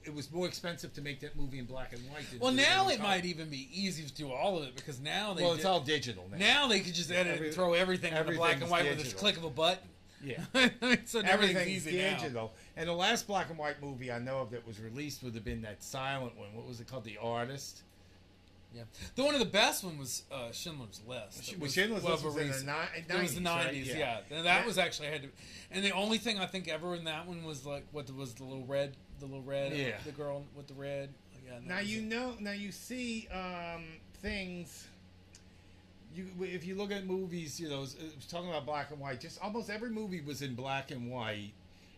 [0.03, 2.29] it was more expensive to make that movie in black and white.
[2.31, 5.33] Than Well, now it might even be easy to do all of it because now
[5.33, 6.37] they Well, it's did- all digital now.
[6.37, 9.15] now they could just edit Every- and throw everything in black and white with a
[9.15, 9.87] click of a button.
[10.23, 10.37] yeah.
[10.53, 12.49] so everything's Everything's easy now.
[12.75, 15.43] And the last black and white movie I know of that was released would have
[15.45, 16.53] been that silent one.
[16.55, 17.03] What was it called?
[17.03, 17.83] The Artist.
[18.75, 18.81] Yeah,
[19.15, 21.55] the one of the best one was uh, Schindler's List.
[21.59, 23.73] Well, Schindler's List was in the ni- It was the 90s, right?
[23.75, 23.97] Yeah.
[23.97, 24.17] yeah.
[24.31, 25.29] And that That- was actually I had to,
[25.69, 28.43] and the only thing I think ever in that one was like what was the
[28.45, 29.97] little red, the little red, Yeah.
[30.03, 31.13] the girl with the red.
[31.45, 32.05] Yeah, Now you it.
[32.05, 32.33] know.
[32.39, 33.83] Now you see um,
[34.23, 34.87] things.
[36.15, 39.19] You, if you look at movies, you know, it was talking about black and white.
[39.19, 41.51] Just almost every movie was in black and white,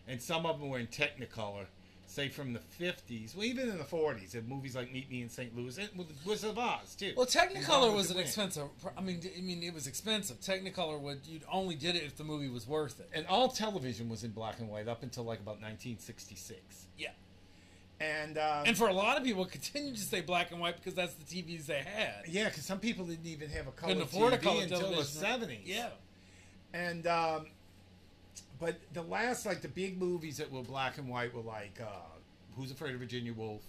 [0.08, 1.66] and some of them were in Technicolor.
[2.08, 5.28] Say from the fifties, well, even in the forties, and movies like Meet Me in
[5.28, 5.54] St.
[5.56, 7.12] Louis, and with Wizard of Oz too.
[7.16, 8.68] Well, Technicolor was an expensive.
[8.96, 10.40] I mean, I mean, it was expensive.
[10.40, 13.10] Technicolor would you only did it if the movie was worth it.
[13.12, 16.86] and all television was in black and white up until like about 1966.
[16.96, 17.08] Yeah.
[18.00, 20.76] And um, And for a lot of people, it continued to stay black and white
[20.76, 22.22] because that's the TVs they had.
[22.28, 24.78] yeah, because some people didn't even have a color Couldn't afford a TV color until
[24.78, 25.22] the television.
[25.22, 25.60] 70s.
[25.64, 25.88] Yeah.
[26.72, 27.46] And um,
[28.58, 31.86] but the last like the big movies that were black and white were like uh,
[32.56, 33.62] Who's Afraid of Virginia Woolf,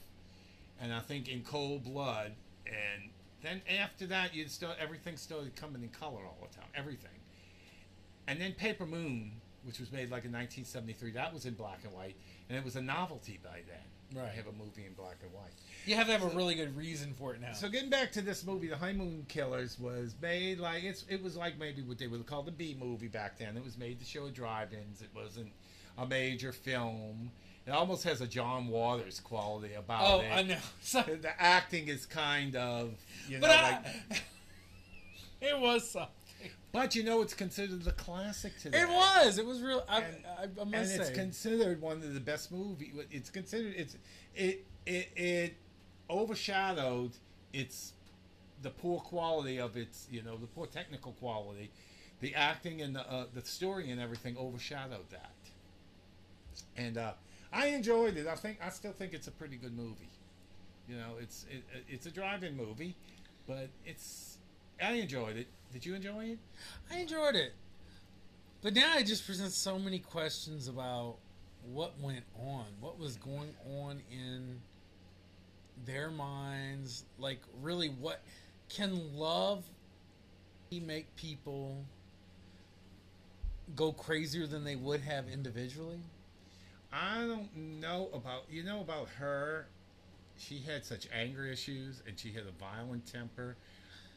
[0.82, 2.34] and I think In Cold Blood,
[2.66, 3.10] and
[3.42, 7.12] then after that you still everything started coming in color all the time, everything.
[8.28, 9.32] And then Paper Moon,
[9.64, 12.16] which was made like in 1973, that was in black and white,
[12.50, 13.84] and it was a novelty by then.
[14.16, 14.30] Right.
[14.30, 15.52] to have a movie in black and white.
[15.88, 17.54] You have to have a really good reason for it now.
[17.54, 21.38] So getting back to this movie, The Honeymoon Killers was made like it's it was
[21.38, 23.56] like maybe what they would call the B movie back then.
[23.56, 25.02] It was made to show drive-ins.
[25.02, 25.52] It wasn't
[25.98, 27.32] a major film.
[27.66, 30.30] It almost has a John Waters quality about oh, it.
[30.30, 30.58] I know.
[30.82, 32.92] So, The- acting is kind of
[33.30, 34.24] you know I, like,
[35.42, 36.12] it was something.
[36.74, 38.82] but you know it's considered the classic today.
[38.82, 39.38] It was.
[39.38, 39.86] It was real.
[39.88, 40.96] I, And- I, I must and say.
[40.96, 42.92] it's considered one of the best movie.
[43.10, 43.96] It's considered it's
[44.36, 45.58] it it it
[46.28, 47.12] overshadowed
[47.54, 47.94] its
[48.62, 51.72] the poor quality of its you know the poor technical quality,
[52.20, 55.32] the acting and the uh, the story and everything overshadowed that.
[56.76, 57.14] And uh,
[57.54, 58.28] I enjoyed it.
[58.28, 60.10] I think I still think it's a pretty good movie.
[60.90, 62.96] You know, it's it, it's a drive-in movie,
[63.48, 64.38] but it's
[64.82, 65.48] I enjoyed it.
[65.72, 66.40] Did you enjoy it?
[66.92, 67.54] I enjoyed it.
[68.62, 71.18] But now it just presents so many questions about
[71.72, 74.62] what went on, what was going on in
[75.86, 77.04] their minds.
[77.18, 78.22] Like, really, what
[78.70, 79.64] can love
[80.72, 81.86] make people
[83.76, 86.00] go crazier than they would have individually?
[86.92, 89.68] I don't know about you know about her.
[90.38, 93.56] She had such anger issues and she had a violent temper.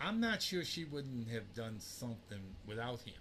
[0.01, 3.20] I'm not sure she wouldn't have done something without him.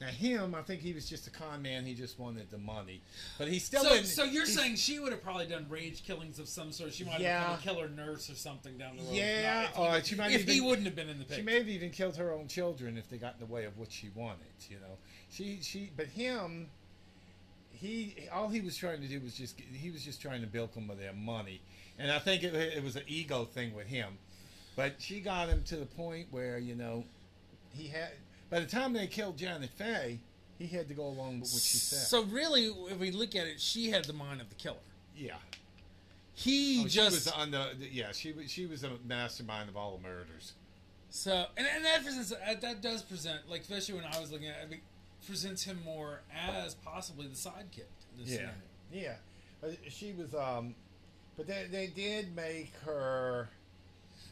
[0.00, 1.84] Now him, I think he was just a con man.
[1.84, 3.02] He just wanted the money,
[3.38, 3.84] but he still.
[3.84, 6.94] So, so you're saying she would have probably done rage killings of some sort?
[6.94, 7.50] She might Yeah.
[7.50, 9.12] have become a killer nurse or something down the road.
[9.12, 11.42] Yeah, or she might if he wouldn't have been in the picture.
[11.42, 13.76] She may have even killed her own children if they got in the way of
[13.76, 14.38] what she wanted.
[14.70, 14.96] You know,
[15.30, 15.90] she she.
[15.94, 16.70] But him,
[17.72, 20.72] he all he was trying to do was just he was just trying to bilk
[20.72, 21.60] them of their money,
[21.98, 24.16] and I think it, it was an ego thing with him.
[24.76, 27.04] But she got him to the point where you know,
[27.74, 28.12] he had.
[28.50, 30.18] By the time they killed Janet Fay,
[30.58, 32.00] he had to go along with what she said.
[32.00, 34.76] So really, if we look at it, she had the mind of the killer.
[35.16, 35.36] yeah,
[36.34, 39.96] He Oh, just was on the yeah she was she was a mastermind of all
[39.96, 40.52] the murders.
[41.10, 44.48] so and, and that presents uh, that does present like especially when I was looking
[44.48, 44.80] at it, it
[45.26, 47.84] presents him more as possibly the sidekick.
[48.18, 48.50] This Yeah.
[48.90, 49.16] scenario.
[49.70, 50.34] Yeah, she was.
[50.34, 50.74] um
[51.36, 53.48] But they they did make her.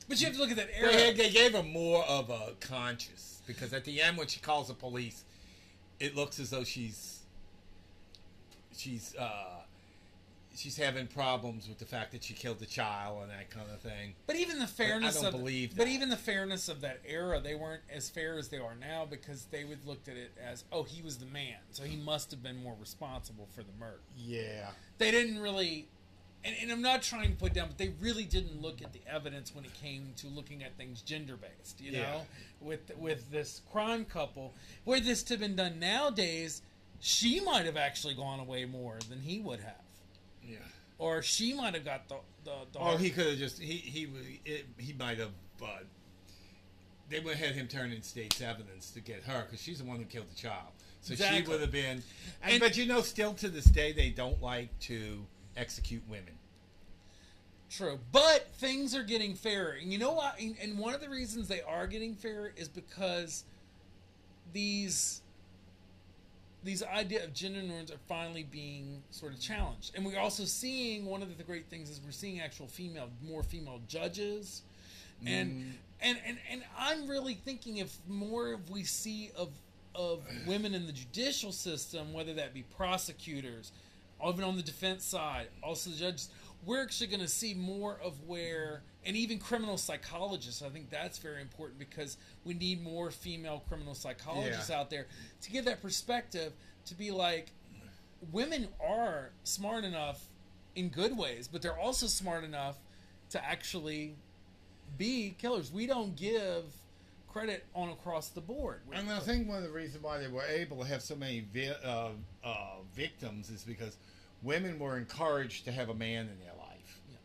[0.08, 0.92] But you have to look at that era.
[0.92, 4.68] They, they gave her more of a conscious because at the end when she calls
[4.68, 5.24] the police,
[6.00, 7.20] it looks as though she's
[8.74, 9.58] she's uh
[10.58, 13.80] she's having problems with the fact that she killed the child and that kind of
[13.80, 14.14] thing.
[14.26, 17.54] But even the fairness—I don't of believe but even the fairness of that era, they
[17.54, 20.82] weren't as fair as they are now because they would looked at it as, oh,
[20.82, 24.00] he was the man, so he must have been more responsible for the murder.
[24.16, 24.70] Yeah.
[24.98, 25.88] They didn't really,
[26.44, 29.00] and, and I'm not trying to put down, but they really didn't look at the
[29.10, 31.80] evidence when it came to looking at things gender based.
[31.80, 32.20] You know, Yeah.
[32.60, 36.62] with with this crime couple, where this to have been done nowadays,
[37.00, 39.82] she might have actually gone away more than he would have.
[40.42, 40.56] Yeah.
[40.98, 42.54] Or she might have got the the.
[42.72, 44.08] the Or he could have just he he
[44.44, 45.30] it, he might have.
[45.62, 45.66] Uh,
[47.08, 49.84] they would have had him turn in state's evidence to get her because she's the
[49.84, 50.68] one who killed the child.
[51.00, 52.02] So she would have been.
[52.42, 55.24] And, And- but you know, still to this day, they don't like to
[55.58, 56.34] execute women.
[57.70, 60.40] True, but things are getting fairer, and you know what?
[60.40, 63.44] And one of the reasons they are getting fairer is because
[64.54, 65.20] these
[66.64, 71.04] these idea of gender norms are finally being sort of challenged, and we're also seeing
[71.04, 74.62] one of the great things is we're seeing actual female, more female judges,
[75.26, 75.70] and mm.
[76.00, 79.50] and and and I'm really thinking if more of we see of
[79.94, 83.72] of women in the judicial system, whether that be prosecutors,
[84.26, 86.28] even on the defense side, also the judges,
[86.64, 90.60] we're actually going to see more of where, and even criminal psychologists.
[90.62, 94.80] I think that's very important because we need more female criminal psychologists Yeah.
[94.80, 95.06] out there
[95.42, 96.52] to give that perspective
[96.86, 97.52] to be like,
[98.32, 100.24] women are smart enough
[100.74, 102.76] in good ways, but they're also smart enough
[103.30, 104.16] to actually
[104.96, 105.70] be killers.
[105.72, 106.64] We don't give
[107.32, 108.80] credit on across the board.
[108.92, 111.44] And I think one of the reasons why they were able to have so many
[111.52, 112.10] vi- uh,
[112.44, 113.96] uh, victims is because
[114.42, 117.00] women were encouraged to have a man in their life.
[117.10, 117.16] Yeah.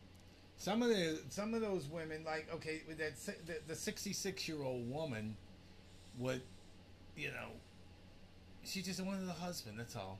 [0.56, 4.48] Some of the some of those women, like okay, with that the, the sixty six
[4.48, 5.36] year old woman,
[6.18, 6.42] would,
[7.16, 7.48] you know,
[8.64, 9.78] she just wanted a husband.
[9.78, 10.18] That's all.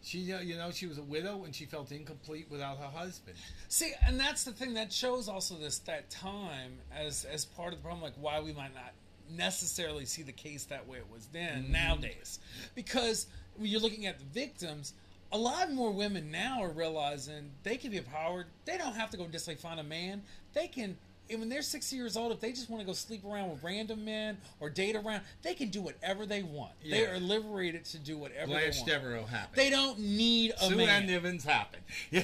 [0.00, 3.36] She, you know, she was a widow and she felt incomplete without her husband.
[3.68, 7.80] See, and that's the thing that shows also this that time as as part of
[7.80, 8.92] the problem, like why we might not
[9.36, 11.72] necessarily see the case that way it was then mm-hmm.
[11.72, 12.38] nowadays,
[12.74, 13.26] because
[13.56, 14.94] when you're looking at the victims.
[15.30, 18.46] A lot more women now are realizing they can be empowered.
[18.64, 20.22] They don't have to go just like find a man.
[20.54, 20.96] They can,
[21.30, 23.62] and when they're 60 years old, if they just want to go sleep around with
[23.62, 26.72] random men or date around, they can do whatever they want.
[26.88, 29.02] They are liberated to do whatever Blanche they want.
[29.02, 29.56] Devereaux happened.
[29.56, 30.88] They don't need a Sue man.
[30.88, 31.82] Ann Nivens happened.
[32.10, 32.22] Yeah.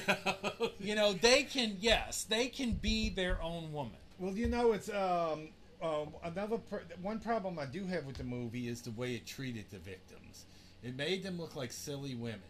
[0.79, 3.97] You know, they can yes, they can be their own woman.
[4.19, 5.49] Well, you know, it's um,
[5.81, 9.25] um, another pr- one problem I do have with the movie is the way it
[9.25, 10.45] treated the victims.
[10.83, 12.41] It made them look like silly women.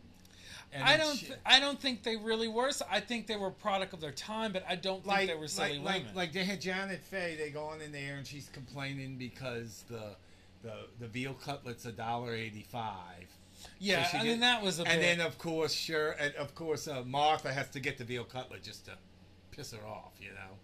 [0.74, 2.72] And I don't th- I don't think they really were.
[2.72, 5.28] So I think they were a product of their time, but I don't think like
[5.28, 6.08] they were silly like, women.
[6.08, 7.36] like like they had Janet Fay.
[7.38, 10.16] They go on in there and she's complaining because the
[10.64, 13.28] the the veal cutlets a dollar eighty five.
[13.80, 15.18] yeah, she I mean that was a And bit.
[15.18, 18.62] then of course, sure, and of course, uh, Martha has to get the veal cutlet
[18.64, 18.92] just to
[19.52, 20.58] piss her off, you know.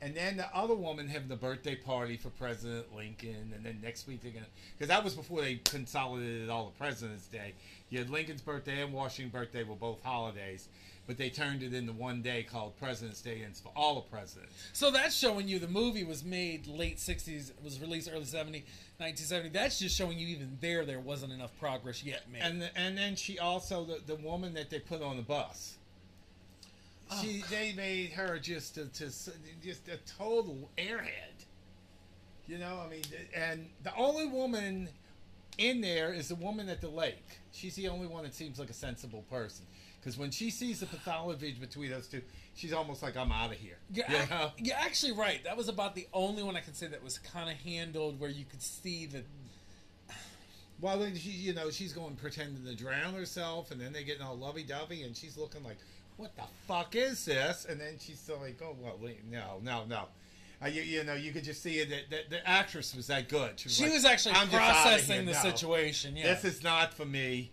[0.00, 4.06] And then the other woman having the birthday party for President Lincoln, and then next
[4.06, 7.54] week they're gonna because that was before they consolidated all the President's Day.
[7.88, 10.68] You had Lincoln's birthday and Washington's birthday were both holidays,
[11.06, 14.00] but they turned it into one day called President's Day, and it's for all the
[14.02, 14.52] presidents.
[14.72, 18.58] so that's showing you the movie was made late '60s, was released early '70,
[18.98, 19.48] 1970.
[19.50, 22.42] That's just showing you even there there wasn't enough progress yet made.
[22.42, 25.76] And and then she also the, the woman that they put on the bus.
[27.20, 29.04] She oh, they made her just a, to
[29.62, 31.44] just a total airhead.
[32.48, 33.02] You know, I mean,
[33.34, 34.88] and the only woman
[35.58, 37.38] in there is the woman at the lake.
[37.52, 39.66] She's the only one that seems like a sensible person.
[40.00, 42.22] Because when she sees the pathology between those two,
[42.54, 44.52] she's almost like, "I'm out of here." You're, You ac- know?
[44.58, 45.42] you're actually right.
[45.44, 48.30] That was about the only one I could say that was kind of handled where
[48.30, 49.24] you could see that.
[50.80, 54.22] Well, then she, you know, she's going pretending to drown herself, and then they're getting
[54.22, 55.78] all lovey-dovey, and she's looking like,
[56.16, 59.84] "What the fuck is this?" And then she's still like, "Oh well, wait, no, no,
[59.84, 60.06] no."
[60.62, 63.60] Uh, you, you know, you could just see that, that the actress was that good.
[63.60, 66.16] She was, She like, was actually "I'm processing the No, situation.
[66.16, 66.34] Yeah.
[66.34, 67.50] This is not for me.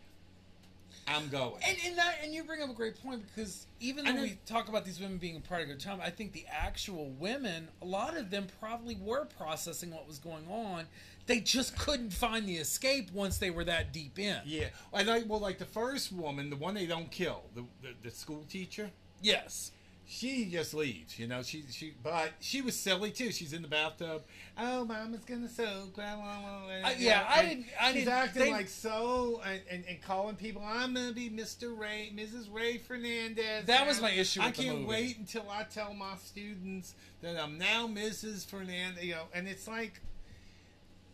[1.07, 1.55] I'm going.
[1.67, 4.37] And, and that and you bring up a great point because even though then- we
[4.45, 7.67] talk about these women being a part of their time, I think the actual women,
[7.81, 10.85] a lot of them probably were processing what was going on.
[11.25, 14.41] They just couldn't find the escape once they were that deep in.
[14.45, 17.93] yeah, I like well, like the first woman, the one they don't kill, the the,
[18.03, 18.91] the school teacher.
[19.21, 19.71] Yes.
[20.05, 21.41] She just leaves, you know.
[21.43, 23.31] She she, but she was silly too.
[23.31, 24.23] She's in the bathtub.
[24.57, 25.95] Oh, Mama's gonna soak.
[25.95, 28.55] blah, blah, blah, and, I- yeah, know, I and didn't- I she's didn't acting think-
[28.57, 30.61] like so, and, and, and calling people.
[30.63, 31.75] I'm gonna be Mr.
[31.77, 32.53] Ray, Mrs.
[32.53, 33.65] Ray Fernandez.
[33.65, 37.57] That was my issue I the can't wait until I tell my students that I'm
[37.57, 38.45] now Mrs.
[38.45, 39.03] Fernandez.
[39.05, 40.01] You know, and it's like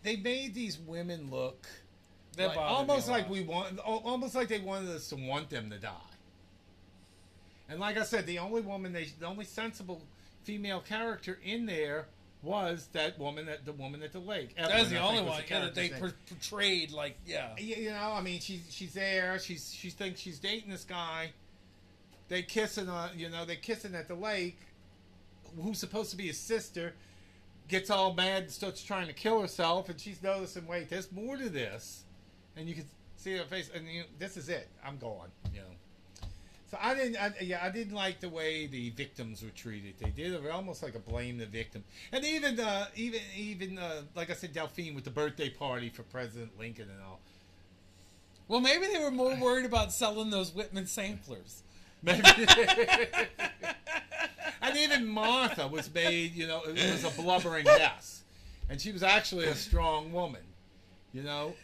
[0.01, 1.67] they made these women look
[2.37, 5.91] like- almost like we want, almost like they wanted us to want them to die.
[7.69, 10.01] And like I said, the only woman, they, the only sensible
[10.43, 12.07] female character in there
[12.41, 14.55] was that woman at the woman at the lake.
[14.55, 17.49] That Evelyn, was the I only one the yeah, that they per- portrayed like yeah.
[17.57, 19.37] You, know, I mean, she's she's there.
[19.39, 21.31] She's she thinks she's dating this guy.
[22.29, 24.59] They kissing on, you know, they kissing at the lake.
[25.61, 26.93] Who's supposed to be his sister
[27.67, 31.37] gets all mad and starts trying to kill herself, and she's noticing, wait, there's more
[31.37, 32.03] to this,
[32.55, 32.85] and you can
[33.17, 34.69] see her face, and you this is it.
[34.85, 35.29] I'm gone.
[36.69, 39.95] So I didn't, I, yeah, I didn't like the way the victims were treated.
[39.99, 44.29] They did almost like a blame the victim, and even, uh, even, even, uh, like
[44.29, 47.21] I said, Delphine with the birthday party for President Lincoln and all.
[48.47, 51.63] Well, maybe they were more worried about selling those Whitman samplers.
[52.03, 52.21] Maybe.
[54.61, 58.23] and even Martha was made, you know, it was a blubbering mess,
[58.69, 60.43] and she was actually a strong woman,
[61.13, 61.55] you know.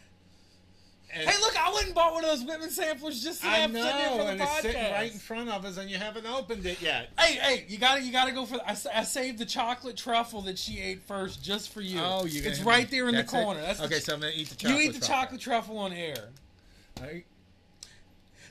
[1.13, 1.55] And Hey, look!
[1.57, 4.23] I went and bought one of those Whitman samplers just to have know, sitting for
[4.25, 7.09] the and it's sitting right in front of us, and you haven't opened it yet.
[7.17, 7.65] Hey, hey!
[7.69, 8.57] You got to You got to go for.
[8.57, 11.99] The, I, I saved the chocolate truffle that she ate first, just for you.
[12.01, 13.27] Oh, you It's right there in the it?
[13.27, 13.61] corner.
[13.61, 13.99] That's okay.
[13.99, 14.81] ch- so I'm gonna eat the chocolate.
[14.83, 16.29] you eat the chocolate truffle on air.
[17.01, 17.23] I-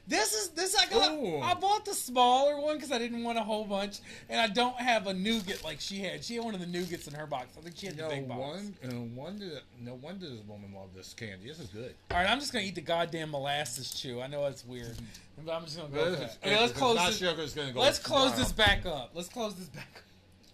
[0.06, 1.12] This is this I got.
[1.12, 1.38] Ooh.
[1.38, 4.76] I bought the smaller one because I didn't want a whole bunch, and I don't
[4.76, 6.22] have a nougat like she had.
[6.22, 7.56] She had one of the nougats in her box.
[7.58, 8.38] I think she had the big box.
[8.38, 11.48] one, no wonder, no wonder this woman loved this candy.
[11.48, 11.94] This is good.
[12.10, 14.20] All right, I'm just gonna eat the goddamn molasses chew.
[14.20, 14.94] I know that's weird,
[15.42, 16.10] but I'm just gonna go.
[16.10, 17.18] This is Okay, let's close this.
[17.18, 19.12] sugar is gonna go Let's close this back up.
[19.14, 20.02] Let's close this back.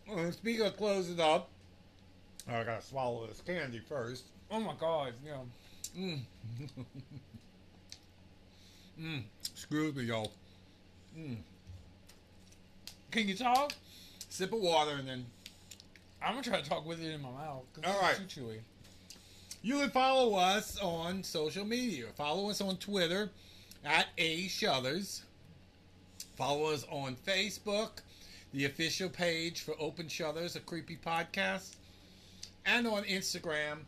[0.08, 0.16] up.
[0.16, 1.48] Well, Speaking of closing up,
[2.48, 4.24] oh, I gotta swallow this candy first.
[4.48, 5.38] Oh my god, yeah.
[5.98, 6.20] Mm.
[9.00, 9.22] mm.
[9.52, 10.32] Excuse me, y'all.
[13.10, 13.72] Can you talk?
[14.28, 15.26] Sip of water and then
[16.22, 17.64] I'm gonna try to talk with it in my mouth.
[17.74, 18.18] 'cause All it's.
[18.34, 18.60] Too chewy.
[19.62, 22.06] You can follow us on social media.
[22.16, 23.30] Follow us on Twitter
[23.84, 25.22] at A Shutters.
[26.36, 28.00] Follow us on Facebook,
[28.52, 31.74] the official page for Open Shutters, a creepy podcast,
[32.64, 33.80] and on Instagram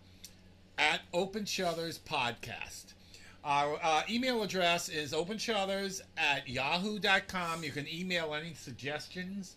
[0.76, 2.92] at Open Shutters Podcast.
[3.44, 7.64] Our uh, email address is openshutters at yahoo.com.
[7.64, 9.56] You can email any suggestions.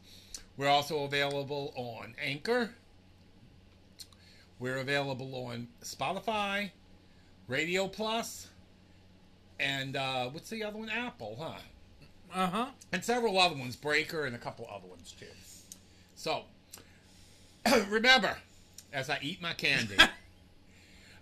[0.58, 2.72] We're also available on Anchor.
[4.58, 6.72] We're available on Spotify,
[7.48, 8.48] Radio Plus,
[9.60, 10.90] and uh, what's the other one?
[10.90, 11.60] Apple, huh?
[12.34, 12.66] Uh huh.
[12.92, 15.26] And several other ones, Breaker, and a couple other ones too.
[16.16, 16.44] So,
[17.90, 18.38] remember,
[18.92, 19.98] as I eat my candy,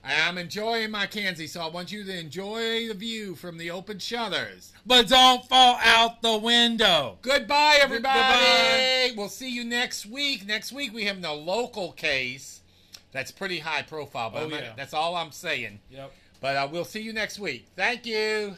[0.06, 3.72] I am enjoying my candy, so I want you to enjoy the view from the
[3.72, 4.74] open shutters.
[4.86, 7.18] But don't fall out the window.
[7.22, 8.20] Goodbye, everybody.
[8.20, 9.12] Goodbye.
[9.16, 10.45] We'll see you next week.
[10.45, 12.62] Next week we have the local case
[13.14, 14.74] that's pretty high profile, but Oh, I'm not- yeah.
[14.76, 15.80] that's all I'm saying.
[15.89, 16.12] Yep.
[16.41, 17.68] But uh, we'll see you next week.
[17.78, 18.58] Thank you.